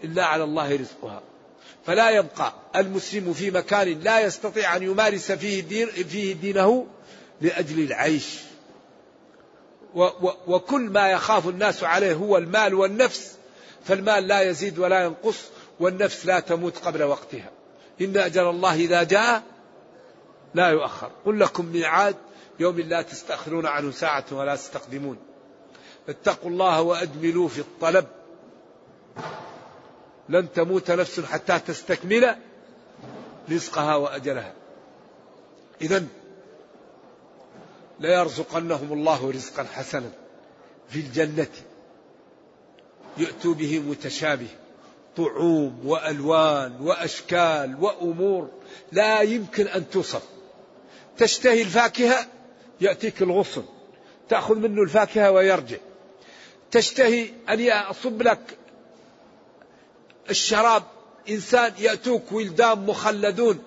إلا 0.03 0.25
على 0.25 0.43
الله 0.43 0.75
رزقها. 0.75 1.21
فلا 1.85 2.09
يبقى 2.09 2.53
المسلم 2.75 3.33
في 3.33 3.51
مكان 3.51 3.99
لا 3.99 4.19
يستطيع 4.19 4.75
أن 4.75 4.83
يمارس 4.83 5.31
فيه, 5.31 5.61
دين 5.61 5.87
فيه 5.87 6.33
دينه 6.33 6.87
لأجل 7.41 7.79
العيش. 7.79 8.39
و 9.95 10.03
و 10.03 10.33
وكل 10.47 10.81
ما 10.81 11.09
يخاف 11.09 11.47
الناس 11.47 11.83
عليه 11.83 12.13
هو 12.13 12.37
المال 12.37 12.73
والنفس. 12.73 13.35
فالمال 13.85 14.27
لا 14.27 14.41
يزيد 14.41 14.79
ولا 14.79 15.03
ينقص 15.03 15.37
والنفس 15.79 16.25
لا 16.25 16.39
تموت 16.39 16.77
قبل 16.77 17.03
وقتها. 17.03 17.49
إن 18.01 18.17
أجل 18.17 18.49
الله 18.49 18.75
إذا 18.75 19.03
جاء 19.03 19.43
لا 20.53 20.67
يؤخر. 20.67 21.11
قل 21.25 21.39
لكم 21.39 21.65
ميعاد 21.65 22.15
يوم 22.59 22.79
لا 22.79 23.01
تستأخرون 23.01 23.65
عنه 23.65 23.91
ساعة 23.91 24.25
ولا 24.31 24.55
تستقدمون. 24.55 25.17
اتقوا 26.09 26.49
الله 26.49 26.81
وأجملوا 26.81 27.47
في 27.47 27.59
الطلب. 27.59 28.05
لن 30.29 30.51
تموت 30.53 30.91
نفس 30.91 31.19
حتى 31.19 31.59
تستكمل 31.59 32.35
رزقها 33.51 33.95
وأجلها. 33.95 34.53
إذا 35.81 36.05
ليرزقنهم 37.99 38.93
الله 38.93 39.31
رزقا 39.31 39.63
حسنا 39.63 40.11
في 40.89 40.99
الجنة. 40.99 41.47
يؤتوا 43.17 43.53
به 43.53 43.79
متشابه 43.79 44.47
طعوم 45.17 45.81
وألوان 45.85 46.81
وأشكال 46.81 47.75
وأمور 47.83 48.49
لا 48.91 49.21
يمكن 49.21 49.67
أن 49.67 49.89
توصف. 49.89 50.23
تشتهي 51.17 51.61
الفاكهة 51.61 52.27
يأتيك 52.81 53.21
الغصن 53.21 53.63
تأخذ 54.29 54.55
منه 54.55 54.81
الفاكهة 54.81 55.31
ويرجع. 55.31 55.77
تشتهي 56.71 57.29
أن 57.49 57.59
يصب 57.59 58.21
لك 58.21 58.58
الشراب 60.29 60.83
إنسان 61.29 61.73
يأتوك 61.79 62.31
ولدان 62.31 62.85
مخلدون 62.85 63.59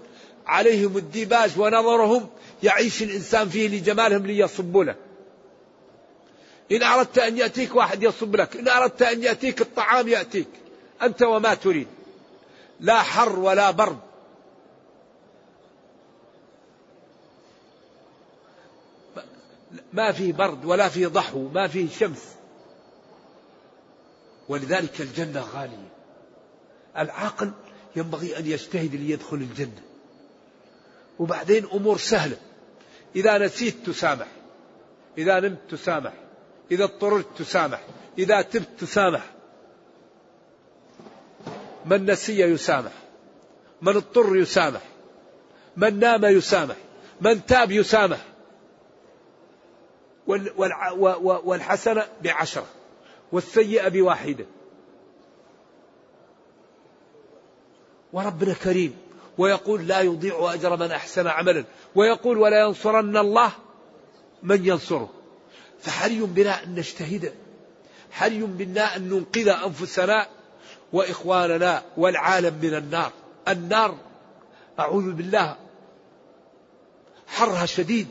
عليهم 0.47 0.97
الديباج 0.97 1.59
ونظرهم 1.59 2.29
يعيش 2.63 3.03
الإنسان 3.03 3.49
فيه 3.49 3.69
لجمالهم 3.69 4.27
ليصبوا 4.27 4.85
لك 4.85 4.97
إن 6.73 6.83
أردت 6.83 7.19
أن 7.19 7.39
يأتيك 7.39 7.75
واحد 7.75 8.03
يصب 8.03 8.37
لك 8.37 8.57
إن 8.57 8.69
أردت 8.69 9.03
أن 9.03 9.23
يأتيك 9.23 9.61
الطعام 9.61 10.09
يأتيك 10.09 10.49
أنت 11.03 11.23
وما 11.23 11.55
تريد. 11.55 11.89
لا 12.81 13.03
حر 13.03 13.39
ولا 13.39 13.71
برد. 13.71 13.99
ما 19.93 20.13
فيه 20.13 20.33
برد 20.33 20.65
ولا 20.65 20.89
فيه 20.89 21.07
ضحو 21.07 21.49
ما 21.49 21.69
فيه 21.69 21.89
شمس. 21.89 22.25
ولذلك 24.49 25.01
الجنة 25.01 25.41
غالية. 25.55 26.02
العاقل 26.99 27.51
ينبغي 27.97 28.39
أن 28.39 28.47
يجتهد 28.47 28.95
ليدخل 28.95 29.37
الجنة. 29.37 29.83
وبعدين 31.19 31.65
أمور 31.65 31.99
سهلة. 31.99 32.37
إذا 33.17 33.39
نسيت 33.39 33.87
تسامح. 33.87 34.27
إذا 35.19 35.41
نمت 35.41 35.59
تسامح. 35.71 36.13
إذا 36.71 36.85
اضطررت 36.85 37.27
تسامح. 37.39 37.81
إذا 38.19 38.43
تبت 38.43 38.69
تسامح. 38.81 39.33
من 41.87 42.11
نسي 42.11 42.41
يسامح. 42.41 42.93
من 43.83 43.97
اضطر 43.97 44.37
يسامح. 44.37 44.83
من 45.77 45.99
نام 45.99 46.25
يسامح. 46.25 46.77
من 47.21 47.47
تاب 47.47 47.71
يسامح. 47.71 48.27
والحسنة 51.45 52.07
بعشرة. 52.23 52.67
والسيئة 53.33 53.89
بواحدة. 53.89 54.47
وربنا 58.13 58.55
كريم. 58.55 58.95
ويقول 59.39 59.89
لا 59.89 60.01
يضيع 60.01 60.55
أجر 60.55 60.77
من 60.77 60.93
أحسن 60.93 61.27
عملا. 61.27 61.65
ويقول 61.95 62.39
ولا 62.39 62.61
ينصرن 62.61 63.17
الله 63.17 63.53
من 64.43 64.67
ينصره. 64.67 65.11
فحري 65.81 66.21
بنا 66.21 66.65
أن 66.65 66.75
نجتهد؟ 66.75 67.33
حري 68.11 68.43
بنا 68.43 68.97
أن 68.97 69.09
ننقذ 69.09 69.49
أنفسنا 69.49 70.27
وإخواننا 70.93 71.83
والعالم 71.97 72.59
من 72.63 72.75
النار؟ 72.75 73.13
النار 73.49 73.97
أعوذ 74.79 75.13
بالله 75.13 75.57
حرها 77.27 77.67
شديد. 77.67 78.09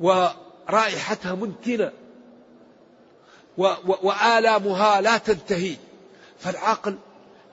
ورائحتها 0.00 1.34
منتنة. 1.34 1.92
وآلامها 4.02 5.00
لا 5.00 5.18
تنتهي. 5.18 5.76
فالعاقل 6.38 6.98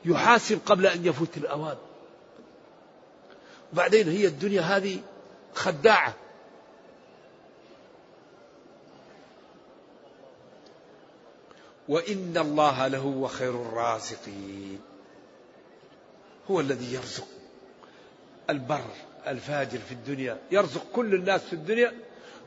يحاسب 0.06 0.60
قبل 0.66 0.86
أن 0.86 1.06
يفوت 1.06 1.38
الأوان. 1.38 1.78
وبعدين 3.74 4.10
هي 4.10 4.28
الدنيا 4.28 4.62
هذه 4.62 4.99
خداعة. 5.53 6.14
وإن 11.88 12.38
الله 12.38 12.88
لهو 12.88 13.28
خير 13.28 13.49
الرازقين. 13.49 14.82
هو 16.51 16.60
الذي 16.60 16.93
يرزق 16.93 17.28
البر 18.49 18.86
الفاجر 19.28 19.80
في 19.80 19.91
الدنيا. 19.91 20.38
يرزق 20.51 20.86
كل 20.93 21.16
الناس 21.16 21.41
في 21.41 21.53
الدنيا 21.53 21.93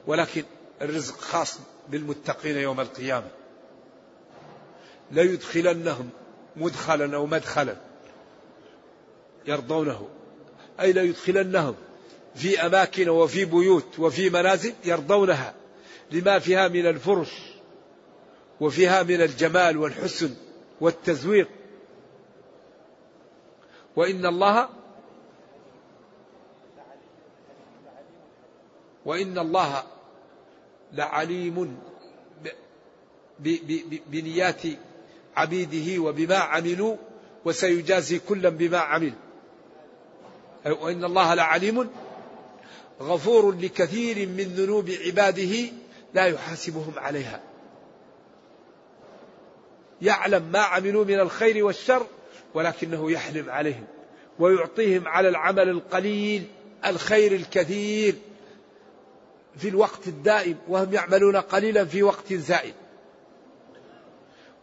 ولكن 0.07 0.45
الرزق 0.83 1.21
خاص 1.21 1.59
بالمتقين 1.89 2.57
يوم 2.57 2.81
القيامة. 2.81 3.29
ليدخلنهم 5.11 6.11
مدخلا 6.61 7.17
أو 7.17 7.27
مدخلا 7.27 7.77
يرضونه. 9.47 10.09
أي 10.81 10.93
ليدخلنهم 10.93 11.75
في 12.35 12.67
أماكن 12.67 13.09
وفي 13.09 13.45
بيوت 13.45 13.99
وفي 13.99 14.31
منازل 14.31 14.73
يرضونها. 14.85 15.55
لما 16.13 16.39
فيها 16.39 16.69
من 16.69 16.87
الفرش 16.87 17.33
وفيها 18.61 19.03
من 19.03 19.21
الجمال 19.21 19.77
والحسن 19.77 20.35
والتزويق. 20.81 21.49
وإن 23.97 24.27
الله 24.27 24.69
وإن 29.05 29.39
الله 29.39 29.83
لعليم 30.93 31.79
بنيات 34.07 34.63
عبيده 35.41 36.03
وبما 36.03 36.37
عملوا 36.37 36.97
وسيجازي 37.45 38.19
كلا 38.19 38.49
بما 38.49 38.79
عمل. 38.79 39.13
وإن 40.67 41.05
الله 41.05 41.35
لعليم 41.35 41.89
غفور 43.01 43.53
لكثير 43.53 44.29
من 44.29 44.45
ذنوب 44.45 44.91
عباده 45.07 45.55
لا 46.15 46.27
يحاسبهم 46.27 46.93
عليها. 46.97 47.41
يعلم 50.03 50.43
ما 50.53 50.59
عملوا 50.59 51.05
من 51.05 51.21
الخير 51.21 51.65
والشر 51.65 52.07
ولكنه 52.55 53.11
يحلم 53.11 53.51
عليهم 53.51 53.85
ويعطيهم 54.39 55.09
على 55.09 55.29
العمل 55.29 55.69
القليل 55.69 56.45
الخير 56.87 57.33
الكثير 57.33 58.15
في 59.57 59.69
الوقت 59.69 60.09
الدائم 60.09 60.57
وهم 60.69 60.95
يعملون 60.95 61.37
قليلا 61.37 61.85
في 61.85 62.03
وقت 62.03 62.33
زائد. 62.33 62.75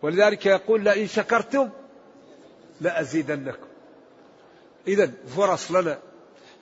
ولذلك 0.06 0.46
يقول 0.46 0.84
لئن 0.84 1.08
شكرتم 1.08 1.70
لأزيدنكم. 2.82 3.68
إذا 4.88 5.12
فرص 5.36 5.72
لنا 5.72 6.00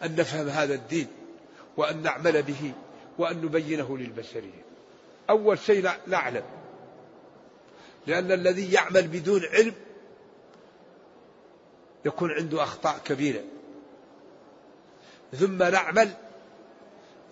أن 0.04 0.16
نفهم 0.16 0.48
هذا 0.48 0.74
الدين 0.74 1.08
وأن 1.78 2.02
نعمل 2.02 2.44
به 2.44 2.72
وأن 3.18 3.42
نبينه 3.46 3.98
للبشرية. 3.98 4.64
أول 5.30 5.60
شيء 5.60 5.90
نعلم 6.08 6.44
لأن 8.08 8.32
الذي 8.32 8.72
يعمل 8.72 9.08
بدون 9.08 9.42
علم 9.46 9.74
يكون 12.06 12.32
عنده 12.32 12.64
أخطاء 12.64 12.98
كبيرة. 13.06 13.44
ثم 15.34 15.64
نعمل 15.64 16.10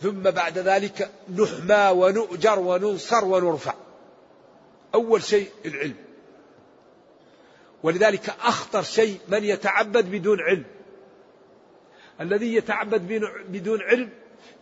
ثم 0.02 0.22
بعد 0.22 0.58
ذلك 0.58 1.12
نحمى 1.38 1.90
ونؤجر 1.90 2.60
وننصر 2.60 3.26
ونرفع. 3.26 3.74
أول 4.96 5.24
شيء 5.24 5.50
العلم. 5.66 5.96
ولذلك 7.84 8.36
أخطر 8.42 8.84
شيء 8.84 9.20
من 9.28 9.44
يتعبد 9.44 10.12
بدون 10.12 10.40
علم. 10.42 10.64
الذي 12.22 12.56
يتعبد 12.56 13.02
بدون 13.50 13.82
علم 13.82 14.10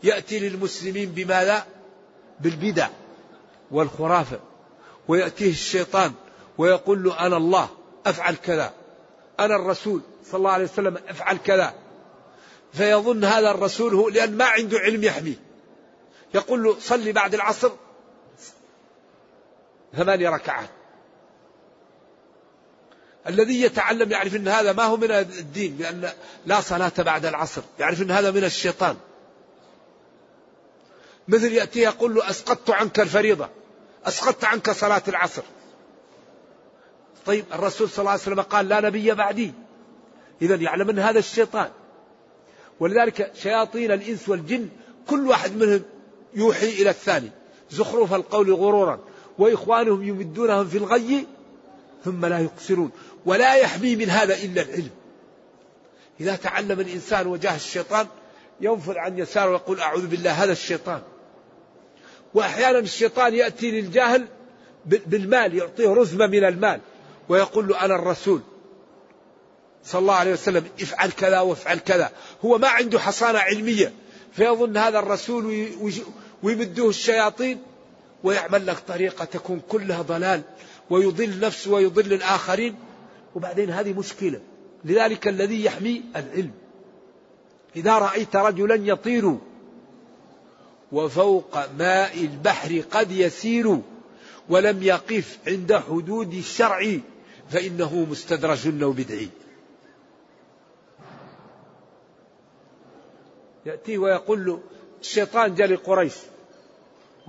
يأتي 0.04 0.40
للمسلمين 0.40 1.10
بماذا؟ 1.10 1.66
بالبدع 2.40 2.90
والخرافة. 3.72 4.40
ويأتيه 5.08 5.52
الشيطان 5.52 6.14
ويقول 6.58 7.04
له 7.04 7.26
أنا 7.26 7.38
الله 7.38 7.70
أفعل 8.06 8.36
كذا. 8.36 8.74
أنا 9.40 9.56
الرسول 9.56 10.02
صلى 10.26 10.38
الله 10.38 10.52
عليه 10.52 10.66
وسلم 10.66 10.98
أفعل 11.08 11.38
كذا. 11.38 11.74
فيظن 12.74 13.24
هذا 13.24 13.52
الرسول 13.52 13.94
هو 13.94 14.10
لأن 14.10 14.38
ما 14.38 14.46
عنده 14.46 14.80
علم 14.80 15.04
يحميه. 15.04 15.40
يقول 16.34 16.64
له 16.64 16.80
صلي 16.80 17.12
بعد 17.12 17.34
العصر 17.34 17.72
ثماني 19.98 20.28
ركعات. 20.28 20.70
الذي 23.28 23.62
يتعلم 23.62 24.12
يعرف 24.12 24.36
إن 24.36 24.48
هذا 24.48 24.74
ما 24.74 24.84
هو 24.84 24.98
من 24.98 25.12
الدين 25.12 25.78
لأن 25.80 26.10
لا 26.46 26.62
صلاة 26.62 26.92
بعد 26.98 27.26
العصر 27.26 27.62
يعرف 27.80 28.02
إن 28.02 28.12
هذا 28.12 28.32
من 28.32 28.44
الشيطان. 28.44 28.96
مثل 31.28 31.54
يأتي 31.54 31.80
يقول 31.80 32.16
له 32.16 32.30
أسقطت 32.30 32.70
عنك 32.70 33.00
الفريضة 33.00 33.50
أسقطت 34.06 34.46
عنك 34.46 34.72
صلاة 34.72 35.02
العصر. 35.08 35.42
طيب 37.26 37.46
الرسول 37.54 37.90
صلى 37.90 38.00
الله 38.00 38.12
عليه 38.12 38.22
وسلم 38.22 38.42
قال 38.42 38.70
لا 38.70 38.82
نبي 38.82 39.14
بعدي. 39.14 39.54
اذا 40.42 40.56
يعلم 40.56 40.90
إن 40.90 41.00
هذا 41.00 41.20
الشيطان. 41.20 41.72
ولذلك 42.80 43.32
شياطين 43.36 43.92
الإنس 43.92 44.30
والجن 44.30 44.70
كل 45.08 45.28
واحد 45.28 45.56
منهم 45.56 45.82
يوحي 46.34 46.70
إلى 46.70 46.90
الثاني. 46.90 47.32
زخرف 47.72 48.14
القول 48.14 48.54
غرورا. 48.54 49.00
وإخوانهم 49.40 50.04
يمدونهم 50.04 50.68
في 50.68 50.78
الغي 50.78 51.26
ثم 52.06 52.26
لا 52.26 52.40
يقصرون 52.40 52.92
ولا 53.26 53.56
يحمي 53.56 53.96
من 53.96 54.10
هذا 54.10 54.36
إلا 54.36 54.62
العلم. 54.62 54.90
إذا 56.20 56.36
تعلم 56.36 56.80
الإنسان 56.80 57.28
وجاه 57.28 57.56
الشيطان 57.56 58.08
ينفر 58.62 59.00
عن 59.00 59.20
يساره 59.20 59.50
ويقول 59.50 59.80
أعوذ 59.80 60.08
بالله 60.08 60.32
هذا 60.32 60.52
الشيطان. 60.52 61.02
وأحيانا 62.34 62.80
الشيطان 62.80 63.34
يأتي 63.34 63.72
للجاهل 63.72 64.28
بالمال 64.86 65.56
يعطيه 65.56 65.90
رزمة 65.90 66.28
من 66.28 66.44
المال 66.44 66.80
ويقول 67.30 67.68
له 67.68 67.86
أنا 67.86 67.96
الرسول. 67.96 68.42
صلى 69.84 70.00
الله 70.02 70.14
عليه 70.14 70.34
وسلم 70.34 70.66
افعل 70.82 71.12
كذا 71.12 71.40
وافعل 71.40 71.80
كذا. 71.80 72.12
هو 72.46 72.58
ما 72.58 72.68
عنده 72.68 73.00
حصانة 73.00 73.40
علمية 73.40 73.94
فيظن 74.34 74.78
هذا 74.78 75.00
الرسول 75.00 75.68
ويمدوه 76.44 76.90
الشياطين. 76.90 77.62
ويعمل 78.24 78.68
لك 78.68 78.80
طريقة 78.80 79.26
تكون 79.26 79.62
كلها 79.70 80.02
ضلال 80.02 80.42
ويضل 80.90 81.40
نفسه 81.40 81.72
ويضل 81.72 82.14
الآخرين. 82.14 82.76
وبعدين 83.36 83.70
هذه 83.70 83.94
مشكلة. 83.94 84.42
لذلك 84.86 85.28
الذي 85.28 85.66
يحمي 85.66 86.04
العلم. 86.16 86.52
إذا 87.76 87.98
رأيت 87.98 88.36
رجلا 88.36 88.76
يطير 88.76 89.38
وفوق 90.92 91.72
ماء 91.78 92.18
البحر 92.22 92.84
قد 92.92 93.12
يسير 93.12 93.80
ولم 94.50 94.84
يقف 94.84 95.38
عند 95.48 95.74
حدود 95.74 96.34
الشرع 96.34 96.98
فإنه 97.50 98.08
مستدرج 98.10 98.84
أو 98.84 98.92
بدعي. 98.92 99.30
يأتيه 103.66 103.98
ويقول 103.98 104.46
له 104.46 104.60
الشيطان 105.02 105.56
جاء 105.56 105.68
لقريش. 105.68 106.14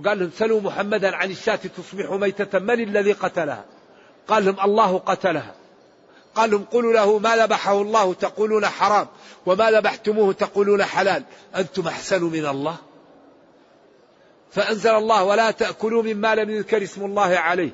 وقال 0.05 0.19
لهم 0.19 0.31
سلوا 0.37 0.61
محمدا 0.61 1.15
عن 1.15 1.31
الشاة 1.31 1.55
تصبح 1.55 2.11
ميتة 2.11 2.59
من 2.59 2.83
الذي 2.83 3.11
قتلها؟ 3.11 3.65
قال 4.27 4.45
لهم 4.45 4.59
الله 4.59 4.97
قتلها. 4.97 5.53
قال 6.35 6.51
لهم 6.51 6.63
قولوا 6.63 6.93
له 6.93 7.19
ما 7.19 7.35
ذبحه 7.35 7.81
الله 7.81 8.13
تقولون 8.13 8.65
حرام 8.65 9.07
وما 9.45 9.71
ذبحتموه 9.71 10.33
تقولون 10.33 10.83
حلال. 10.83 11.23
أنتم 11.55 11.87
أحسن 11.87 12.23
من 12.23 12.45
الله؟ 12.45 12.75
فأنزل 14.51 14.89
الله 14.89 15.23
ولا 15.23 15.51
تأكلوا 15.51 16.03
مما 16.03 16.35
لم 16.35 16.49
يذكر 16.49 16.83
اسم 16.83 17.05
الله 17.05 17.37
عليه. 17.37 17.71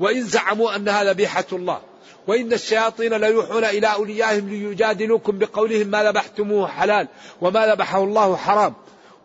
وإن 0.00 0.22
زعموا 0.22 0.76
أنها 0.76 1.04
ذبيحة 1.04 1.44
الله. 1.52 1.80
وإن 2.26 2.52
الشياطين 2.52 3.14
ليوحون 3.14 3.64
إلى 3.64 3.86
أوليائهم 3.86 4.48
ليجادلوكم 4.48 5.38
بقولهم 5.38 5.86
ما 5.86 6.04
ذبحتموه 6.04 6.68
حلال 6.68 7.08
وما 7.40 7.66
ذبحه 7.66 8.04
الله 8.04 8.36
حرام. 8.36 8.74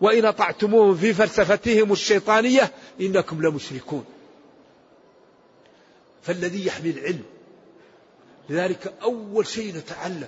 وإن 0.02 0.26
أطعتموهم 0.26 0.96
في 0.96 1.14
فلسفتهم 1.14 1.92
الشيطانية 1.92 2.72
إنكم 3.02 3.42
لمشركون. 3.42 4.06
فالذي 6.22 6.66
يحمي 6.66 6.90
العلم. 6.90 7.24
لذلك 8.50 8.94
أول 9.02 9.48
شيء 9.48 9.76
نتعلم. 9.76 10.28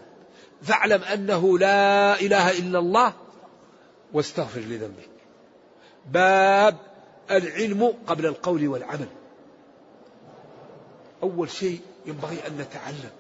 فاعلم 0.61 1.03
أنه 1.03 1.57
لا 1.57 2.20
إله 2.22 2.51
إلا 2.51 2.80
الله 2.80 3.13
واستغفر 4.13 4.59
لذنبك. 4.59 5.09
باب 6.11 6.78
العلم 7.32 7.93
قبل 8.07 8.26
القول 8.26 8.67
والعمل. 8.67 9.07
أول 11.24 11.49
شيء 11.49 11.80
ينبغي 12.05 12.47
أن 12.47 12.57
نتعلم. 12.57 13.11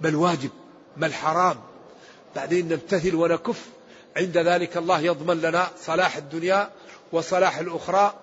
ما 0.00 0.08
الواجب؟ 0.08 0.50
ما 0.96 1.06
الحرام؟ 1.06 1.56
بعدين 2.36 2.68
نمتثل 2.68 3.14
ونكف. 3.14 3.68
عند 4.18 4.38
ذلك 4.38 4.76
الله 4.76 5.00
يضمن 5.00 5.40
لنا 5.40 5.68
صلاح 5.76 6.16
الدنيا 6.16 6.70
وصلاح 7.12 7.58
الأخرى 7.58 8.14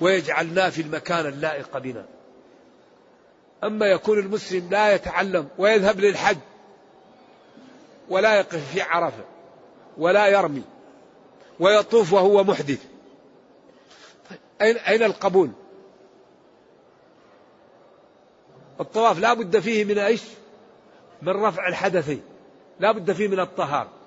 ويجعلنا 0.00 0.70
في 0.70 0.82
المكان 0.82 1.26
اللائق 1.26 1.78
بنا 1.78 2.06
أما 3.64 3.86
يكون 3.86 4.18
المسلم 4.18 4.68
لا 4.70 4.94
يتعلم 4.94 5.48
ويذهب 5.58 6.00
للحج 6.00 6.38
ولا 8.08 8.38
يقف 8.38 8.72
في 8.72 8.80
عرفة 8.82 9.24
ولا 9.98 10.26
يرمي 10.26 10.62
ويطوف 11.60 12.12
وهو 12.12 12.44
محدث 12.44 12.84
أين 14.62 14.76
أين 14.76 15.02
القبول؟ 15.02 15.50
الطواف 18.80 19.18
لا 19.18 19.34
بد 19.34 19.58
فيه 19.58 19.84
من 19.84 19.98
إيش؟ 19.98 20.22
من 21.22 21.32
رفع 21.32 21.68
الحدثين 21.68 22.22
لا 22.80 22.92
بد 22.92 23.12
فيه 23.12 23.28
من 23.28 23.40
الطهارة 23.40 23.97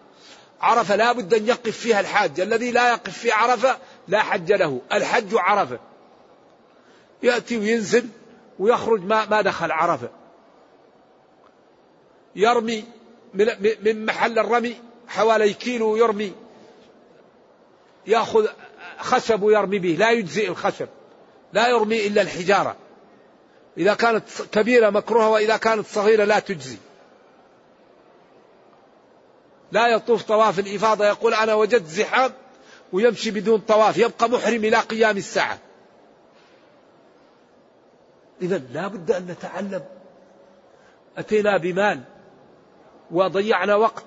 عرفة 0.61 0.95
لا 0.95 1.11
بد 1.11 1.33
أن 1.33 1.47
يقف 1.47 1.77
فيها 1.77 1.99
الحاج. 1.99 2.39
الذي 2.39 2.71
لا 2.71 2.89
يقف 2.89 3.17
في 3.17 3.31
عرفة 3.31 3.77
لا 4.07 4.19
حج 4.19 4.53
له. 4.53 4.81
الحج 4.93 5.35
عرفة. 5.35 5.79
يأتي 7.23 7.57
وينزل 7.57 8.07
ويخرج 8.59 9.03
ما, 9.03 9.25
ما 9.25 9.41
دخل 9.41 9.71
عرفة. 9.71 10.09
يرمي 12.35 12.85
من, 13.33 13.47
من 13.83 14.05
محل 14.05 14.39
الرمي 14.39 14.75
حوالي 15.07 15.53
كيلو 15.53 15.95
يرمي. 15.95 16.33
يأخذ 18.07 18.47
خشب 18.99 19.43
ويرمي 19.43 19.79
به. 19.79 19.95
لا 19.99 20.11
يجزئ 20.11 20.49
الخشب. 20.49 20.87
لا 21.53 21.67
يرمي 21.67 22.07
إلا 22.07 22.21
الحجارة. 22.21 22.75
إذا 23.77 23.93
كانت 23.93 24.23
كبيرة 24.51 24.89
مكروهة 24.89 25.29
وإذا 25.29 25.57
كانت 25.57 25.87
صغيرة 25.87 26.23
لا 26.23 26.39
تجزي. 26.39 26.77
لا 29.71 29.87
يطوف 29.87 30.23
طواف 30.23 30.59
الإفاضة 30.59 31.05
يقول 31.05 31.33
أنا 31.33 31.53
وجدت 31.53 31.87
زحام 31.87 32.31
ويمشي 32.93 33.31
بدون 33.31 33.59
طواف 33.59 33.97
يبقى 33.97 34.29
محرم 34.29 34.65
إلى 34.65 34.77
قيام 34.77 35.17
الساعة. 35.17 35.59
إذا 38.41 38.57
لا 38.57 38.87
بد 38.87 39.11
أن 39.11 39.27
نتعلم. 39.27 39.83
أتينا 41.17 41.57
بمال 41.57 42.01
وضيعنا 43.11 43.75
وقت 43.75 44.05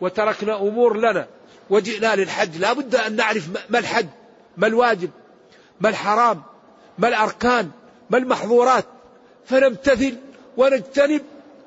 وتركنا 0.00 0.56
أمور 0.56 0.96
لنا 0.96 1.26
وجئنا 1.70 2.16
للحج. 2.16 2.56
لا 2.56 2.72
بد 2.72 2.94
أن 2.94 3.16
نعرف 3.16 3.48
ما 3.70 3.78
الحج 3.78 4.08
ما 4.56 4.66
الواجب 4.66 5.10
ما 5.80 5.88
الحرام 5.88 6.42
ما 6.98 7.08
الأركان 7.08 7.70
ما 8.10 8.18
المحظورات. 8.18 8.84
فنمتثل 9.46 10.16
ونجتنب 10.56 11.22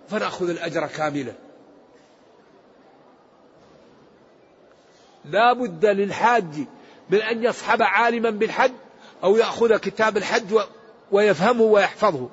فنأخذ 0.10 0.50
الأجر 0.50 0.88
كاملا. 0.88 1.34
لا 5.30 5.54
بد 5.54 5.86
للحاج 5.86 6.68
من 7.10 7.22
أن 7.22 7.44
يصحب 7.44 7.82
عالما 7.82 8.30
بالحج 8.30 8.72
أو 9.24 9.38
يأخذ 9.38 9.78
كتاب 9.78 10.18
الحج 10.18 10.60
ويفهمه 11.12 11.64
ويحفظه 11.64 12.30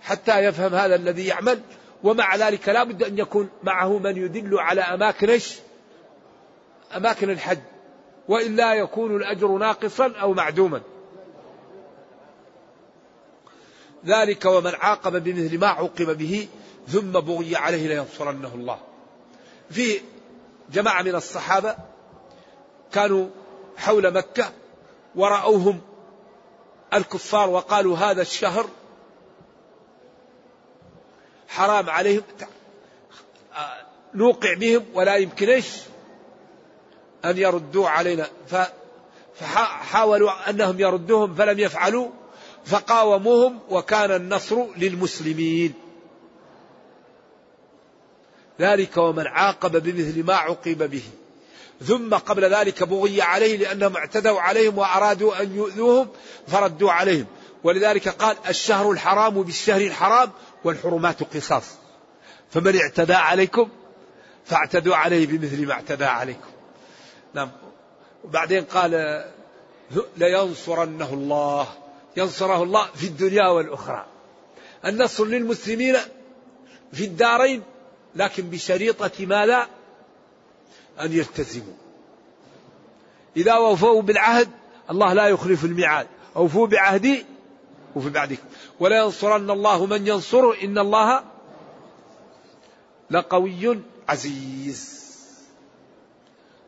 حتى 0.00 0.38
يفهم 0.38 0.74
هذا 0.74 0.94
الذي 0.94 1.26
يعمل. 1.26 1.60
ومع 2.02 2.36
ذلك 2.36 2.68
لا 2.68 2.84
بد 2.84 3.02
أن 3.02 3.18
يكون 3.18 3.48
معه 3.62 3.98
من 3.98 4.16
يدل 4.16 4.58
على 4.58 4.80
أماكن 4.80 5.38
أماكن 6.96 7.30
الحج. 7.30 7.58
وإلا 8.28 8.74
يكون 8.74 9.16
الأجر 9.16 9.48
ناقصا 9.48 10.12
أو 10.20 10.34
معدوما. 10.34 10.80
ذلك 14.06 14.44
ومن 14.44 14.72
عاقب 14.74 15.24
بمثل 15.24 15.58
ما 15.58 15.66
عوقب 15.66 16.18
به 16.18 16.48
ثم 16.88 17.10
بغي 17.10 17.56
عليه 17.56 17.88
لينصرنه 17.88 18.54
الله. 18.54 18.78
في 19.70 20.00
جماعة 20.72 21.02
من 21.02 21.14
الصحابة 21.14 21.76
كانوا 22.94 23.28
حول 23.76 24.14
مكة 24.14 24.52
ورأوهم 25.14 25.80
الكفار 26.94 27.50
وقالوا 27.50 27.96
هذا 27.96 28.22
الشهر 28.22 28.66
حرام 31.48 31.90
عليهم. 31.90 32.22
نوقع 34.14 34.54
بهم 34.54 34.84
ولا 34.94 35.16
يمكن 35.16 35.48
إيش؟ 35.48 35.68
أن 37.24 37.38
يردوا 37.38 37.88
علينا. 37.88 38.28
فحاولوا 39.36 40.50
أنهم 40.50 40.80
يردوهم 40.80 41.34
فلم 41.34 41.58
يفعلوا 41.58 42.08
فقاوموهم 42.64 43.60
وكان 43.70 44.10
النصر 44.10 44.66
للمسلمين. 44.76 45.74
ذلك 48.60 48.96
ومن 48.96 49.26
عاقب 49.26 49.82
بمثل 49.82 50.24
ما 50.24 50.34
عوقب 50.34 50.90
به. 50.90 51.02
ثم 51.86 52.14
قبل 52.14 52.54
ذلك 52.54 52.82
بغي 52.82 53.22
عليه 53.22 53.56
لأنهم 53.56 53.96
اعتدوا 53.96 54.40
عليهم 54.40 54.78
وأرادوا 54.78 55.42
أن 55.42 55.56
يؤذوهم 55.56 56.08
فردوا 56.48 56.92
عليهم. 56.92 57.26
ولذلك 57.64 58.08
قال 58.08 58.36
الشهر 58.48 58.90
الحرام 58.90 59.42
بالشهر 59.42 59.80
الحرام 59.80 60.30
والحرمات 60.64 61.22
قصاص. 61.22 61.64
فمن 62.50 62.80
اعتدى 62.80 63.14
عليكم 63.14 63.68
فاعتدوا 64.44 64.96
عليه 64.96 65.26
بمثل 65.26 65.66
ما 65.66 65.72
اعتدى 65.72 66.04
عليكم. 66.04 66.50
نعم. 67.34 67.50
وبعدين 68.24 68.64
قال 68.64 69.24
لينصرنه 70.16 71.14
الله. 71.14 71.68
ينصره 72.16 72.62
الله 72.62 72.86
في 72.94 73.06
الدنيا 73.06 73.48
والأخرى. 73.48 74.06
النصر 74.86 75.24
للمسلمين 75.24 75.96
في 76.92 77.04
الدارين 77.04 77.62
لكن 78.14 78.50
بشريطة 78.50 79.26
ماذا؟ 79.26 79.66
أن 81.00 81.12
يلتزموا. 81.12 81.74
إذا 83.36 83.56
وفوا 83.56 84.02
بالعهد 84.02 84.48
الله 84.90 85.12
لا 85.12 85.26
يخلف 85.26 85.64
الميعاد. 85.64 86.06
أوفوا 86.36 86.66
بعهدي 86.66 87.24
وفي 87.96 88.10
بعدكم 88.10 88.42
ولا 88.80 88.98
ينصرن 88.98 89.50
الله 89.50 89.86
من 89.86 90.06
ينصره 90.06 90.54
إن 90.64 90.78
الله 90.78 91.24
لقوي 93.10 93.80
عزيز. 94.08 95.04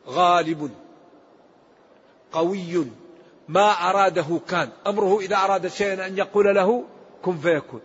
غالب. 0.07 0.71
قوي. 2.31 2.87
ما 3.47 3.89
أراده 3.89 4.39
كان. 4.49 4.69
أمره 4.87 5.19
إذا 5.19 5.35
أراد 5.35 5.67
شيئا 5.67 6.07
أن 6.07 6.17
يقول 6.17 6.55
له 6.55 6.83
كن 7.21 7.37
فيكون. 7.37 7.81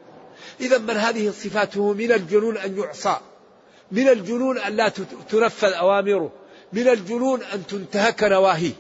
إذا 0.61 0.79
من 0.79 0.97
هذه 0.97 1.31
صفاته 1.31 1.93
من 1.93 2.13
الجنون 2.13 2.57
أن 2.57 2.79
يعصى. 2.79 3.17
من 3.93 4.09
الجنون 4.09 4.59
أن 4.59 4.77
لا 4.77 4.89
تنفذ 5.29 5.73
أوامره. 5.73 6.33
من 6.73 6.89
الجنون 6.89 7.43
أن 7.43 7.67
تنتهك 7.67 8.23
نواهيه. 8.23 8.73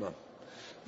نعم. 0.00 0.12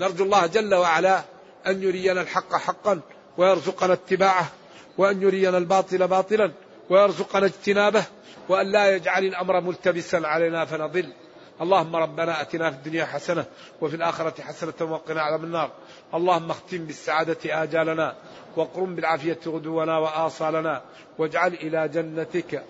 نرجو 0.01 0.25
الله 0.25 0.47
جل 0.47 0.75
وعلا 0.75 1.23
أن 1.67 1.83
يرينا 1.83 2.21
الحق 2.21 2.55
حقا 2.55 3.01
ويرزقنا 3.39 3.93
اتباعه 3.93 4.51
وأن 4.99 5.23
يرينا 5.23 5.59
الباطل 5.59 6.09
باطلا 6.09 6.53
ويرزقنا 6.91 7.47
اجتنابه 7.47 8.05
وأن 8.49 8.73
لا 8.73 8.97
يجعل 8.97 9.25
الأمر 9.25 9.61
ملتبسا 9.61 10.17
علينا 10.17 10.65
فنضل. 10.65 11.13
اللهم 11.61 11.97
ربنا 11.97 12.41
أتنا 12.41 12.71
في 12.71 12.77
الدنيا 12.77 13.05
حسنة 13.05 13.45
وفي 13.81 13.97
الآخرة 13.97 14.43
حسنة 14.43 14.93
وقنا 14.93 15.23
عذاب 15.23 15.45
النار. 15.45 15.71
اللهم 16.15 16.51
اختم 16.51 16.79
بالسعادة 16.79 17.63
آجالنا 17.63 18.17
وقرم 18.57 18.95
بالعافية 18.95 19.39
غدونا 19.47 19.99
وآصالنا 19.99 20.83
واجعل 21.19 21.55
إلى 21.55 21.89
جنتك 21.89 22.65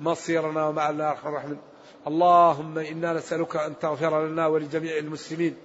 مصيرنا 0.00 0.66
ومع 0.66 0.90
الله 0.90 1.10
أرحم 1.10 1.28
الراحمين. 1.28 1.58
اللهم 2.06 2.78
إنا 2.78 3.12
نسألك 3.12 3.56
أن 3.56 3.78
تغفر 3.78 4.26
لنا 4.26 4.46
ولجميع 4.46 4.98
المسلمين. 4.98 5.56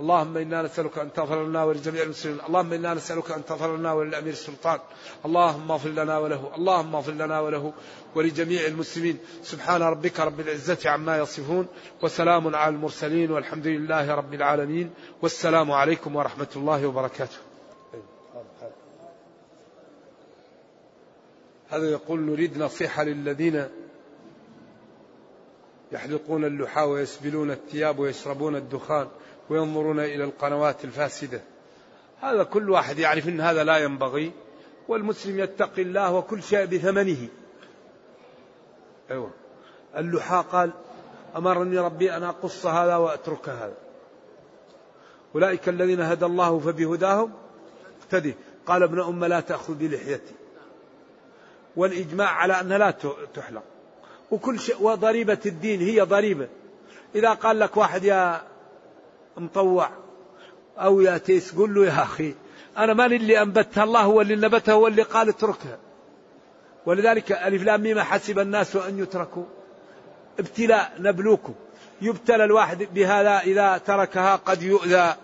اللهم 0.00 0.36
إنا 0.36 0.62
نسألك 0.62 0.98
أن 0.98 1.12
تغفر 1.12 1.46
لنا 1.46 1.64
ولجميع 1.64 2.02
المسلمين، 2.02 2.40
اللهم 2.48 2.72
إنا 2.72 2.94
نسألك 2.94 3.30
أن 3.30 3.44
تغفر 3.44 3.76
لنا 3.76 3.92
وللأمير 3.92 4.32
السلطان، 4.32 4.78
اللهم 5.26 5.70
اغفر 5.70 5.88
لنا 5.88 6.18
وله، 6.18 6.50
اللهم 6.56 6.94
اغفر 6.94 7.12
لنا 7.12 7.40
وله 7.40 7.72
ولجميع 8.14 8.66
المسلمين، 8.66 9.18
سبحان 9.42 9.82
ربك 9.82 10.20
رب 10.20 10.40
العزة 10.40 10.90
عما 10.90 11.18
يصفون، 11.18 11.66
وسلام 12.02 12.56
على 12.56 12.74
المرسلين. 12.74 13.30
والحمد 13.30 13.66
لله 13.66 14.14
رب 14.14 14.34
العالمين، 14.34 14.90
والسلام 15.22 15.72
عليكم 15.72 16.16
ورحمة 16.16 16.48
الله 16.56 16.86
وبركاته. 16.86 17.36
هذا 21.70 21.90
يقول 21.90 22.20
نريد 22.20 22.58
نصيحة 22.58 23.04
للذين 23.04 23.68
يحلقون 25.92 26.44
اللحى 26.44 26.82
ويسبلون 26.82 27.50
الثياب 27.50 27.98
ويشربون 27.98 28.56
الدخان. 28.56 29.08
وينظرون 29.50 30.00
إلى 30.00 30.24
القنوات 30.24 30.84
الفاسدة. 30.84 31.40
هذا 32.20 32.42
كل 32.42 32.70
واحد 32.70 32.98
يعرف 32.98 33.28
أن 33.28 33.40
هذا 33.40 33.64
لا 33.64 33.78
ينبغي 33.78 34.32
والمسلم 34.88 35.40
يتقي 35.40 35.82
الله 35.82 36.14
وكل 36.14 36.42
شيء 36.42 36.66
بثمنه. 36.66 37.28
أيوة. 39.10 39.30
اللحى 39.96 40.44
قال 40.52 40.70
أمرني 41.36 41.78
ربي 41.78 42.16
أن 42.16 42.22
أقص 42.22 42.66
هذا 42.66 42.96
وأترك 42.96 43.48
هذا. 43.48 43.74
أولئك 45.34 45.68
الذين 45.68 46.00
هدى 46.00 46.26
الله 46.26 46.58
فبهداهم 46.58 47.32
اقتدي. 48.02 48.34
قال 48.66 48.82
ابن 48.82 49.00
أم 49.00 49.24
لا 49.24 49.40
تأخذ 49.40 49.74
بلحيتي. 49.74 50.34
والإجماع 51.76 52.28
على 52.28 52.60
أنها 52.60 52.78
لا 52.78 52.90
تحلق. 53.34 53.62
وكل 54.30 54.60
شيء 54.60 54.82
وضريبة 54.82 55.38
الدين 55.46 55.80
هي 55.80 56.00
ضريبة. 56.00 56.48
إذا 57.14 57.32
قال 57.32 57.58
لك 57.58 57.76
واحد 57.76 58.04
يا 58.04 58.42
مطوع. 59.36 59.90
أو 60.78 61.00
يا 61.00 61.18
تيس 61.18 61.54
قل 61.54 61.74
له 61.74 61.86
يا 61.86 62.02
أخي 62.02 62.34
أنا 62.78 62.94
ماني 62.94 63.16
اللي 63.16 63.42
أنبتها 63.42 63.84
الله 63.84 64.00
هو 64.00 64.20
اللي 64.20 64.36
نبتها 64.36 64.72
هو 64.72 64.86
اللي 64.86 65.02
قال 65.02 65.28
اتركها. 65.28 65.78
ولذلك 66.86 67.32
ألف 67.32 67.62
لام 67.62 67.82
ميم 67.82 68.00
حسب 68.00 68.38
الناس 68.38 68.76
أن 68.76 68.98
يتركوا. 68.98 69.44
ابتلاء 70.38 70.92
نبلوكم 70.98 71.54
يبتلى 72.02 72.44
الواحد 72.44 72.88
بهذا 72.94 73.38
إذا 73.38 73.78
تركها 73.78 74.36
قد 74.36 74.62
يؤذى 74.62 75.14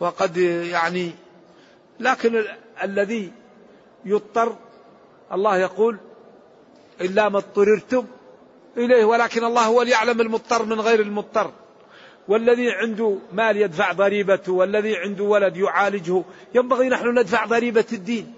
وقد 0.00 0.36
يعني 0.36 1.12
لكن 2.00 2.44
الذي 2.82 3.32
يضطر 4.04 4.56
الله 5.32 5.56
يقول 5.56 5.98
إلا 7.00 7.28
ما 7.28 7.38
اضطررتم 7.38 8.06
إليه 8.76 9.04
ولكن 9.04 9.44
الله 9.44 9.62
هو 9.66 9.82
اللي 9.82 9.92
يعلم 9.92 10.20
المضطر 10.20 10.64
من 10.64 10.80
غير 10.80 11.00
المضطر. 11.00 11.50
والذي 12.30 12.70
عنده 12.70 13.18
مال 13.32 13.56
يدفع 13.56 13.92
ضريبته 13.92 14.52
والذي 14.52 14.96
عنده 14.96 15.24
ولد 15.24 15.56
يعالجه. 15.56 16.22
ينبغي 16.54 16.88
نحن 16.88 17.18
ندفع 17.18 17.44
ضريبة 17.44 17.84
الدين. 17.92 18.34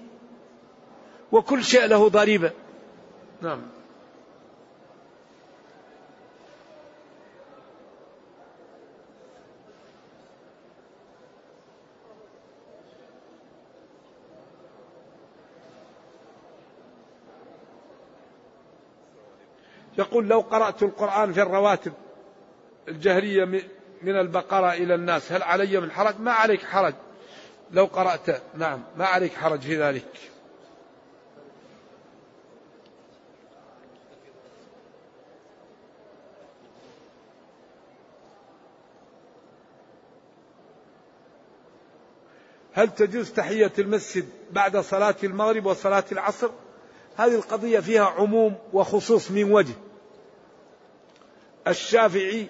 وكل 1.33 1.65
شيء 1.65 1.87
له 1.87 2.09
ضريبة. 2.09 2.51
نعم. 3.43 3.61
يقول 19.99 20.29
لو 20.29 20.41
قرأت 20.41 20.83
القرآن 20.83 21.33
في 21.33 21.43
الرواتب 21.43 21.93
الجهرية 22.89 23.45
من 24.03 24.17
البقرة 24.21 24.73
إلى 24.73 24.95
الناس. 24.95 25.33
هل 25.33 25.43
علي 25.43 25.81
من 25.81 25.91
حرج؟ 25.91 26.15
ما 26.21 26.33
عليك 26.33 26.65
حرج. 26.65 26.95
لو 27.71 27.85
قرأت 27.85 28.43
نعم 28.55 28.83
ما 28.97 29.05
عليك 29.05 29.35
حرج 29.35 29.61
في 29.61 29.83
ذلك. 29.83 30.05
هل 42.75 42.95
تجوز 42.95 43.33
تحية 43.33 43.73
المسجد 43.79 44.29
بعد 44.51 44.77
صلاة 44.77 45.15
المغرب 45.25 45.67
وصلاة 45.67 46.05
العصر؟ 46.13 46.51
هذه 47.17 47.35
القضية 47.35 47.81
فيها 47.81 48.05
عموم 48.05 48.55
وخصوص 48.73 49.31
من 49.31 49.53
وجه. 49.53 49.75
الشافعي 51.69 52.49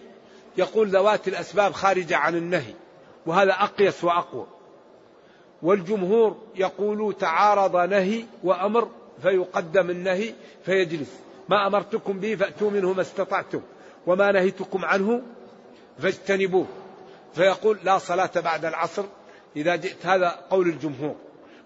يقول 0.57 0.89
ذوات 0.89 1.29
الأسباب 1.29 1.73
خارجة 1.73 2.17
عن 2.17 2.37
النهي 2.37 2.75
وهذا 3.27 3.53
أقيس 3.53 4.05
وأقوى. 4.05 4.47
والجمهور 5.63 6.37
يقول 6.55 7.15
تعارض 7.19 7.77
نهي 7.77 8.25
وأمر 8.45 8.89
فيقدم 9.23 9.91
النهي 9.91 10.35
فيجلس. 10.65 11.21
ما 11.49 11.67
أمرتكم 11.67 12.21
به 12.21 12.35
فأتوا 12.35 12.71
منه 12.71 12.93
ما 12.93 13.03
استطعتم 13.03 13.61
وما 14.07 14.33
نهيتكم 14.33 14.85
عنه 14.85 15.23
فاجتنبوه. 15.99 16.67
فيقول 17.35 17.79
لا 17.85 17.99
صلاة 17.99 18.31
بعد 18.37 18.65
العصر 18.65 19.05
إذا 19.57 19.77
جئت 19.77 20.07
هذا 20.07 20.29
قول 20.51 20.69
الجمهور. 20.69 21.17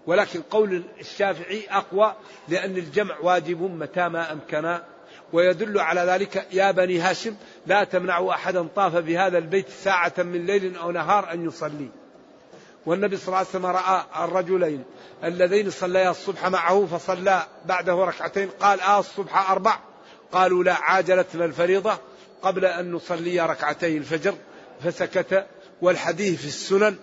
ولكن 0.07 0.41
قول 0.41 0.83
الشافعي 0.99 1.67
أقوى 1.69 2.13
لأن 2.47 2.77
الجمع 2.77 3.19
واجب 3.19 3.61
متى 3.61 4.09
ما 4.09 4.31
أمكن 4.31 4.79
ويدل 5.33 5.79
على 5.79 6.01
ذلك 6.01 6.47
يا 6.51 6.71
بني 6.71 6.99
هاشم 6.99 7.35
لا 7.67 7.83
تمنعوا 7.83 8.33
أحدا 8.33 8.67
طاف 8.75 8.95
بهذا 8.95 9.37
البيت 9.37 9.69
ساعة 9.83 10.13
من 10.17 10.45
ليل 10.45 10.77
أو 10.77 10.91
نهار 10.91 11.33
أن 11.33 11.45
يصلي. 11.45 11.89
والنبي 12.85 13.17
صلى 13.17 13.27
الله 13.27 13.37
عليه 13.37 13.49
وسلم 13.49 13.65
رأى 13.65 14.25
الرجلين 14.25 14.83
اللذين 15.23 15.69
صليا 15.69 16.11
الصبح 16.11 16.47
معه 16.47 16.85
فصلى 16.85 17.43
بعده 17.65 17.93
ركعتين 17.93 18.49
قال 18.49 18.81
آه 18.81 18.99
الصبح 18.99 19.51
أربع. 19.51 19.79
قالوا 20.31 20.63
لا 20.63 20.73
عاجلتنا 20.73 21.45
الفريضة. 21.45 21.97
قبل 22.41 22.65
أن 22.65 22.91
نصلي 22.91 23.39
ركعتي 23.39 23.97
الفجر 23.97 24.35
فسكت. 24.83 25.45
والحديث 25.81 26.41
في 26.41 26.47
السنن 26.47 26.95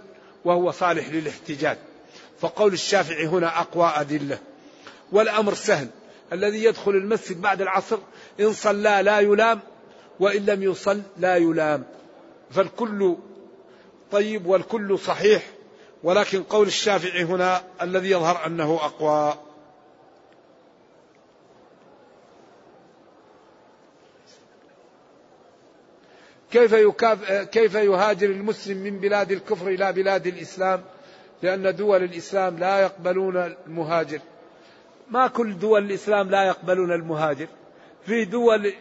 وهو 0.44 0.70
صالح 0.70 1.08
للاحتجاج. 1.08 1.78
فقول 2.40 2.72
الشافعي 2.72 3.26
هنا 3.26 3.60
أقوى 3.60 3.92
أدلة. 3.96 4.38
والأمر 5.12 5.54
سهل. 5.54 5.88
الذي 6.32 6.64
يدخل 6.64 6.90
المسجد 6.90 7.40
بعد 7.40 7.60
العصر 7.62 7.98
إن 8.40 8.52
صلى 8.52 9.00
لا 9.02 9.20
يلام 9.20 9.60
وإن 10.20 10.46
لم 10.46 10.62
يصل 10.62 11.02
لا 11.18 11.36
يلام 11.36 11.84
فالكل 12.50 13.16
طيب 14.10 14.46
والكل 14.46 14.98
صحيح 14.98 15.42
ولكن 16.02 16.42
قول 16.42 16.66
الشافعي 16.66 17.24
هنا 17.24 17.62
الذي 17.82 18.10
يظهر 18.10 18.46
أنه 18.46 18.74
أقوى 18.82 19.34
كيف 26.54 26.72
يكاف 26.72 27.32
كيف 27.32 27.74
يهاجر 27.74 28.30
المسلم 28.30 28.78
من 28.78 28.98
بلاد 29.00 29.32
الكفر 29.32 29.68
إلى 29.68 29.92
بلاد 29.92 30.26
الإسلام؟ 30.26 30.84
لأن 31.42 31.76
دول 31.76 32.02
الإسلام 32.02 32.58
لا 32.58 32.78
يقبلون 32.78 33.36
المهاجر. 33.66 34.20
ما 35.10 35.26
كل 35.26 35.58
دول 35.58 35.84
الإسلام 35.84 36.30
لا 36.30 36.44
يقبلون 36.44 36.92
المهاجر. 36.92 37.46
في 38.06 38.24
دول 38.24 38.72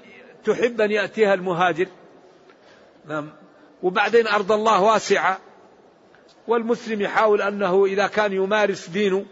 تحب 0.45 0.81
أن 0.81 0.91
يأتيها 0.91 1.33
المهاجر. 1.33 1.87
نعم. 3.07 3.29
وبعدين 3.83 4.27
أرض 4.27 4.51
الله 4.51 4.81
واسعة 4.81 5.39
والمسلم 6.47 7.01
يحاول 7.01 7.41
أنه 7.41 7.85
إذا 7.85 8.07
كان 8.07 8.33
يمارس 8.33 8.89
دينه 8.89 9.25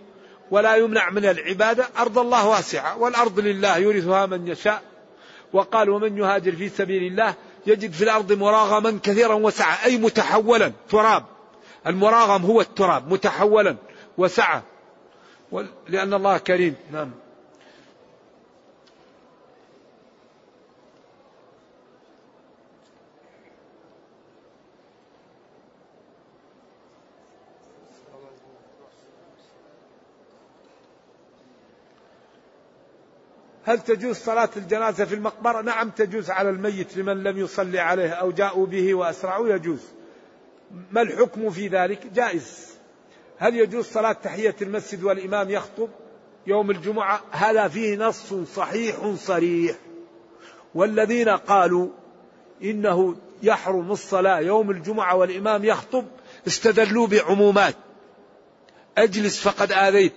ولا 0.52 0.76
يمنع 0.76 1.10
من 1.10 1.26
العبادة 1.26 1.88
أرض 1.98 2.20
الله 2.20 2.48
واسعة 2.48 2.98
والأرض 2.98 3.40
لله 3.40 3.78
يورثها 3.78 4.26
من 4.26 4.48
يشاء 4.48 4.82
وقال 5.54 5.90
ومن 5.90 6.18
يهاجر 6.18 6.52
في 6.52 6.70
سبيل 6.70 7.04
الله 7.04 7.34
يجد 7.68 7.92
في 7.92 8.04
الأرض 8.04 8.34
مراغما 8.34 9.00
كثيرا 9.04 9.34
وسعة 9.34 9.86
أي 9.86 9.98
متحولا 9.98 10.72
تراب 10.90 11.26
المراغم 11.88 12.46
هو 12.46 12.62
التراب 12.62 13.14
متحولا 13.14 13.76
وسعة 14.18 14.64
لأن 15.88 16.14
الله 16.14 16.38
كريم 16.38 16.76
نعم 16.92 17.12
هل 33.64 33.80
تجوز 33.80 34.16
صلاة 34.16 34.50
الجنازة 34.58 35.06
في 35.06 35.16
المقبرة؟ 35.16 35.62
نعم 35.62 35.90
تجوز 35.90 36.30
على 36.30 36.50
الميت 36.50 36.98
لمن 36.98 37.24
لم 37.24 37.38
يصلي 37.38 37.80
عليه 37.80 38.10
أو 38.10 38.32
جاءوا 38.32 38.66
به 38.66 38.94
وأسرعوا 38.94 39.50
يجوز. 39.50 39.82
ما 40.92 41.02
الحكم 41.02 41.50
في 41.50 41.68
ذلك؟ 41.68 42.08
جائز. 42.08 42.71
هل 43.42 43.56
يجوز 43.56 43.86
صلاة 43.86 44.12
تحية 44.12 44.56
المسجد 44.62 45.04
والإمام 45.04 45.50
يخطب 45.50 45.90
يوم 46.48 46.72
الجمعة؟ 46.72 47.22
هذا 47.32 47.68
فيه 47.68 47.98
نص 47.98 48.34
صحيح 48.56 48.96
صريح. 49.18 49.76
والذين 50.76 51.30
قالوا 51.30 51.90
إنه 52.64 53.16
يحرم 53.44 53.92
الصلاة 53.92 54.40
يوم 54.40 54.72
الجمعة 54.72 55.16
والإمام 55.16 55.66
يخطب 55.66 56.06
استدلوا 56.48 57.08
بعمومات. 57.08 57.76
أجلس 58.98 59.40
فقد 59.40 59.72
آذيت 59.72 60.14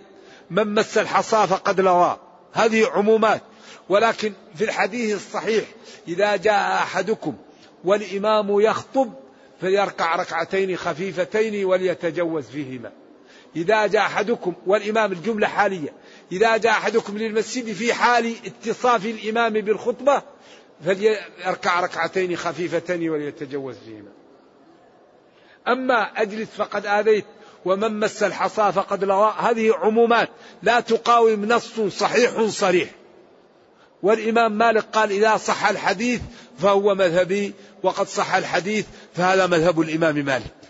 من 0.50 0.74
مس 0.74 0.98
الحصى 0.98 1.46
فقد 1.46 1.80
لغى 1.80 2.18
هذه 2.52 2.86
عمومات 2.86 3.42
ولكن 3.88 4.32
في 4.54 4.64
الحديث 4.64 5.14
الصحيح 5.14 5.64
إذا 6.08 6.36
جاء 6.36 6.74
أحدكم 6.74 7.36
والإمام 7.84 8.60
يخطب 8.60 9.12
فليركع 9.60 10.16
ركعتين 10.16 10.76
خفيفتين 10.76 11.64
وليتجوز 11.64 12.44
فيهما 12.44 12.92
إذا 13.56 13.86
جاء 13.86 14.02
أحدكم 14.02 14.54
والإمام 14.66 15.12
الجملة 15.12 15.46
حالية 15.46 15.92
إذا 16.32 16.56
جاء 16.56 16.72
أحدكم 16.72 17.18
للمسجد 17.18 17.72
في 17.72 17.94
حال 17.94 18.34
اتصاف 18.46 19.06
الإمام 19.06 19.52
بالخطبة 19.52 20.22
فليركع 20.84 21.80
ركعتين 21.80 22.36
خفيفتين 22.36 23.10
وليتجوز 23.10 23.76
فيهما. 23.84 24.10
أما 25.68 26.22
أجلس 26.22 26.48
فقد 26.56 26.86
آذيت 26.86 27.24
ومن 27.64 28.00
مس 28.00 28.22
الحصى 28.22 28.72
فقد 28.72 29.04
لغى. 29.04 29.34
هذه 29.38 29.74
عمومات 29.74 30.28
لا 30.62 30.80
تقاوم 30.80 31.44
نص 31.44 31.80
صحيح 31.80 32.42
صريح. 32.42 32.90
والإمام 34.02 34.58
مالك 34.58 34.84
قال 34.92 35.10
إذا 35.10 35.36
صح 35.36 35.68
الحديث 35.68 36.20
فهو 36.58 36.94
مذهبي 36.94 37.54
وقد 37.82 38.08
صح 38.08 38.34
الحديث 38.34 38.86
فهذا 39.14 39.46
مذهب 39.46 39.80
الإمام 39.80 40.14
مالك. 40.14 40.63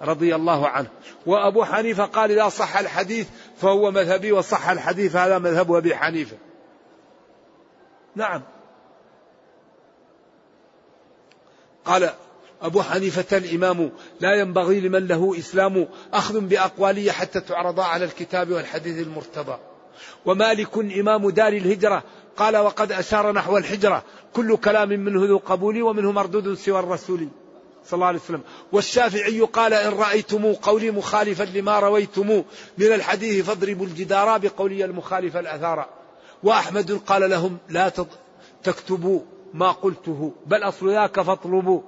رضي 0.00 0.34
الله 0.34 0.68
عنه. 0.68 0.88
وأبو 1.26 1.64
حنيفة 1.64 2.04
قال 2.04 2.30
إذا 2.30 2.48
صح 2.48 2.76
الحديث 2.76 3.28
فهو 3.56 3.90
مذهبي 3.90 4.32
وصح 4.32 4.68
الحديث 4.68 5.12
فهذا 5.12 5.38
مذهب 5.38 5.72
أبي 5.72 5.96
حنيفة. 5.96 6.36
نعم. 8.16 8.42
قال 11.84 12.10
أبو 12.62 12.82
حنيفة 12.82 13.36
الإمام 13.36 13.90
لا 14.20 14.34
ينبغي 14.34 14.80
لمن 14.80 15.06
له 15.06 15.38
إسلام 15.38 15.88
أخذ 16.12 16.40
بأقوالي 16.40 17.12
حتى 17.12 17.40
تعرض 17.40 17.80
على 17.80 18.04
الكتاب 18.04 18.50
والحديث 18.50 19.06
المرتضى. 19.06 19.58
ومالك 20.26 20.78
إمام 20.78 21.30
دار 21.30 21.52
الهجرة 21.52 22.02
قال 22.36 22.56
وقد 22.56 22.92
أشار 22.92 23.32
نحو 23.32 23.56
الحجرة 23.56 24.02
كل 24.32 24.56
كلام 24.56 24.88
منه 24.88 25.26
ذو 25.26 25.38
قبول 25.38 25.82
ومنه 25.82 26.12
مردود 26.12 26.54
سوى 26.54 26.78
الرسول. 26.80 27.28
صلى 27.88 27.96
الله 27.96 28.06
عليه 28.06 28.18
وسلم. 28.18 28.42
والشافعي 28.72 29.40
قال 29.40 29.72
إن 29.72 29.92
رأيتم 29.92 30.52
قولي 30.52 30.90
مخالفا 30.90 31.42
لما 31.42 31.78
رويتم 31.78 32.44
من 32.78 32.92
الحديث 32.92 33.44
فاضربوا 33.44 33.86
الجدار 33.86 34.38
بقولي 34.38 34.84
المخالف 34.84 35.36
الأثار. 35.36 35.88
وأحمد 36.42 37.00
قال 37.06 37.30
لهم 37.30 37.58
لا 37.68 37.92
تكتبوا 38.64 39.20
ما 39.54 39.70
قلته 39.70 40.32
بل 40.46 40.62
أصل 40.62 40.90
ذاك 40.90 41.20
فاطلبوا. 41.20 41.80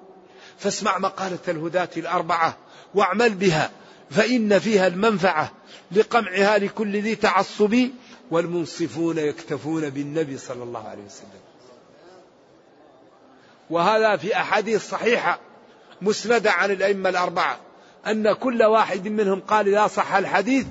فاسمع 0.58 0.98
مقالة 0.98 1.38
الهداة 1.48 1.88
الأربعة 1.96 2.56
واعمل 2.94 3.34
بها 3.34 3.70
فإن 4.10 4.58
فيها 4.58 4.86
المنفعة 4.86 5.52
لقمعها 5.92 6.58
لكل 6.58 7.00
ذي 7.00 7.14
تعصب 7.14 7.76
والمنصفون 8.30 9.18
يكتفون 9.18 9.90
بالنبي 9.90 10.38
صلى 10.38 10.62
الله 10.62 10.88
عليه 10.88 11.02
وسلم. 11.02 11.40
وهذا 13.70 14.16
في 14.16 14.36
أحاديث 14.36 14.90
صحيحة. 14.90 15.38
مسندة 16.02 16.50
عن 16.50 16.70
الأئمة 16.70 17.08
الأربعة. 17.08 17.60
أن 18.06 18.32
كل 18.32 18.62
واحد 18.62 19.08
منهم 19.08 19.40
قال 19.40 19.68
إذا 19.68 19.86
صح 19.86 20.14
الحديث 20.14 20.66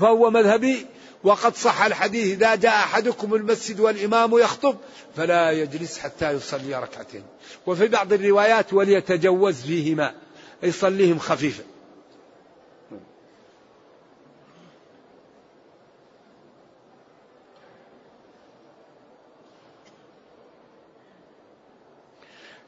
فهو 0.00 0.30
مذهبي 0.30 0.86
وقد 1.24 1.56
صح 1.56 1.82
الحديث 1.82 2.32
إذا 2.32 2.54
جاء 2.54 2.74
أحدكم 2.74 3.34
المسجد 3.34 3.80
والإمام 3.80 4.38
يخطب 4.38 4.76
فلا 5.16 5.50
يجلس 5.50 5.98
حتى 5.98 6.32
يصلي 6.32 6.74
ركعتين. 6.74 7.22
وفي 7.66 7.88
بعض 7.88 8.12
الروايات 8.12 8.72
وليتجوز 8.72 9.62
فيهما 9.62 10.14
يصليهم 10.62 11.18
خفيفا. 11.18 11.62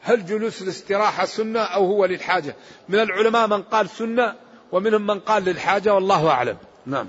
هل 0.06 0.26
جلوس 0.26 0.62
الاستراحة 0.62 1.24
سنة 1.24 1.60
أو 1.60 1.86
هو 1.86 2.04
للحاجة؟ 2.04 2.56
من 2.88 3.00
العلماء 3.00 3.46
من 3.46 3.62
قال 3.62 3.90
سنة 3.90 4.34
ومنهم 4.72 5.06
من 5.06 5.20
قال 5.20 5.44
للحاجة 5.44 5.94
والله 5.94 6.30
أعلم. 6.30 6.56
نعم. 6.86 7.06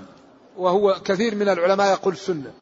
وهو 0.56 0.94
كثير 1.04 1.34
من 1.34 1.48
العلماء 1.48 1.92
يقول 1.92 2.16
سنة. 2.16 2.52